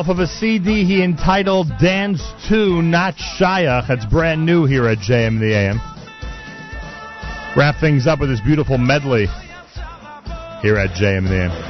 off 0.00 0.08
of 0.08 0.18
a 0.18 0.26
CD 0.26 0.82
he 0.82 1.04
entitled 1.04 1.68
Dance 1.78 2.22
2 2.48 2.80
Not 2.80 3.16
Shayach. 3.16 3.86
That's 3.86 4.06
brand 4.06 4.46
new 4.46 4.64
here 4.64 4.88
at 4.88 4.96
JM 4.96 5.38
the 5.38 5.54
AM. 5.54 5.78
Wrap 7.54 7.78
things 7.82 8.06
up 8.06 8.18
with 8.18 8.30
this 8.30 8.40
beautiful 8.40 8.78
medley 8.78 9.26
here 10.62 10.78
at 10.78 10.96
JM 10.96 11.28
the 11.28 11.42
AM. 11.42 11.69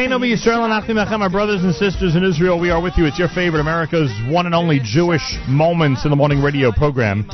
Achenu 0.00 0.34
Yisrael 0.34 0.64
and 0.64 0.72
Achim 0.72 0.96
Achem, 0.96 1.20
our 1.20 1.28
brothers 1.28 1.62
and 1.62 1.74
sisters 1.74 2.16
in 2.16 2.24
Israel, 2.24 2.58
we 2.58 2.70
are 2.70 2.80
with 2.80 2.96
you. 2.96 3.04
It's 3.04 3.18
your 3.18 3.28
favorite 3.28 3.60
America's 3.60 4.10
one 4.30 4.46
and 4.46 4.54
only 4.54 4.80
Jewish 4.82 5.36
Moments 5.46 6.06
in 6.06 6.10
the 6.10 6.16
Morning 6.16 6.40
radio 6.40 6.72
program. 6.72 7.24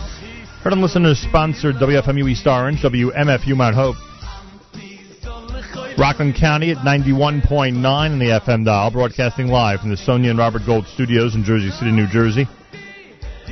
Heard 0.65 0.73
and 0.73 0.83
listeners 0.83 1.17
sponsored 1.21 1.77
WFMU 1.77 2.29
East 2.29 2.45
Orange, 2.45 2.81
WMFU 2.83 3.57
Mount 3.57 3.77
Hope. 3.77 3.95
Rockland 5.97 6.35
County 6.35 6.73
at 6.73 6.79
91.9 6.79 8.13
in 8.13 8.19
the 8.19 8.41
FM 8.45 8.65
dial, 8.65 8.91
broadcasting 8.91 9.47
live 9.47 9.79
from 9.79 9.91
the 9.91 9.97
Sonia 9.97 10.31
and 10.31 10.39
Robert 10.39 10.63
Gold 10.67 10.87
studios 10.89 11.37
in 11.37 11.45
Jersey 11.45 11.71
City, 11.71 11.93
New 11.93 12.09
Jersey. 12.09 12.49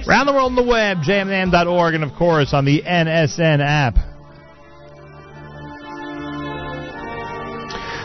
Around 0.09 0.27
the 0.27 0.33
world 0.33 0.51
on 0.51 0.57
the 0.57 0.69
web, 0.69 0.99
jmintheam.org, 0.99 1.95
and 1.95 2.03
of 2.03 2.15
course 2.15 2.53
on 2.53 2.65
the 2.65 2.83
NSN 2.83 3.61
app. 3.65 4.14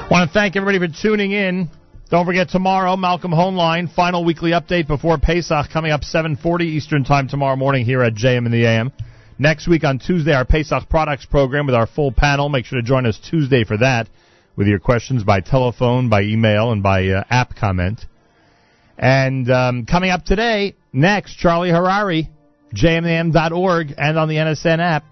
Want 0.10 0.28
to 0.28 0.34
thank 0.34 0.56
everybody 0.56 0.80
for 0.80 1.02
tuning 1.04 1.34
in. 1.34 1.70
Don't 2.10 2.26
forget 2.26 2.50
tomorrow, 2.50 2.96
Malcolm 2.96 3.30
Hoenlein, 3.32 3.94
final 3.94 4.26
weekly 4.26 4.52
update 4.52 4.88
before 4.88 5.20
Pesach, 5.20 5.70
coming 5.70 5.92
up 5.92 6.02
7:40 6.02 6.62
Eastern 6.62 7.04
Time 7.04 7.28
tomorrow 7.28 7.56
morning 7.56 7.86
here 7.86 8.02
at 8.02 8.16
JM 8.16 8.48
in 8.48 8.52
the 8.52 8.66
AM. 8.66 8.92
Next 9.38 9.68
week 9.68 9.84
on 9.84 10.00
Tuesday, 10.00 10.34
our 10.34 10.46
Pesach 10.46 10.90
products 10.90 11.26
program 11.26 11.68
with 11.68 11.76
our 11.76 11.86
full 11.86 12.12
panel. 12.12 12.50
Make 12.50 12.66
sure 12.66 12.82
to 12.82 12.88
join 12.88 13.06
us 13.06 13.20
Tuesday 13.20 13.64
for 13.64 13.78
that, 13.78 14.10
with 14.56 14.66
your 14.66 14.80
questions 14.80 15.24
by 15.24 15.42
telephone, 15.42 16.10
by 16.10 16.24
email, 16.24 16.72
and 16.72 16.82
by 16.82 17.08
uh, 17.10 17.24
app 17.30 17.56
comment. 17.56 18.04
And 18.98 19.48
um, 19.52 19.86
coming 19.86 20.10
up 20.10 20.26
today, 20.26 20.74
next, 20.92 21.36
Charlie 21.36 21.70
Harary, 21.70 22.30
jmam.org, 22.74 23.94
and 23.96 24.18
on 24.18 24.28
the 24.28 24.38
NSN 24.38 24.80
app. 24.80 25.04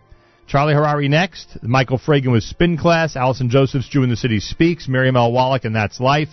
Charlie 0.48 0.74
Harary 0.74 1.10
next. 1.10 1.58
Michael 1.62 2.00
Fragin 2.00 2.32
with 2.32 2.44
Spin 2.44 2.78
Class. 2.78 3.18
Allison 3.18 3.50
Josephs 3.50 3.90
Jew 3.90 4.04
in 4.04 4.10
the 4.10 4.16
City 4.16 4.40
Speaks. 4.40 4.88
Miriam 4.88 5.18
L. 5.18 5.34
Wallach 5.34 5.66
and 5.66 5.76
That's 5.76 6.00
Life. 6.00 6.30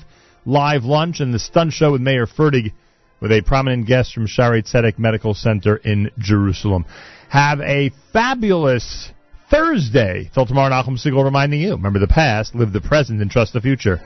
Live 0.46 0.84
lunch 0.84 1.18
and 1.18 1.34
the 1.34 1.38
stunt 1.40 1.72
show 1.72 1.90
with 1.90 2.00
Meir 2.00 2.26
Fertig 2.26 2.72
with 3.20 3.32
a 3.32 3.42
prominent 3.42 3.88
guest 3.88 4.14
from 4.14 4.28
Shaare 4.28 4.62
Zedek 4.62 5.00
Medical 5.00 5.34
Center 5.34 5.76
in 5.76 6.12
Jerusalem. 6.18 6.84
Have 7.28 7.60
a 7.60 7.90
fabulous 8.12 9.10
Thursday. 9.50 10.30
Till 10.32 10.46
tomorrow, 10.46 10.70
Nachum 10.70 10.96
Siegel 10.96 11.24
reminding 11.24 11.60
you, 11.60 11.72
remember 11.72 11.98
the 11.98 12.06
past, 12.06 12.54
live 12.54 12.72
the 12.72 12.80
present, 12.80 13.20
and 13.20 13.30
trust 13.30 13.52
the 13.52 13.60
future. 13.60 14.00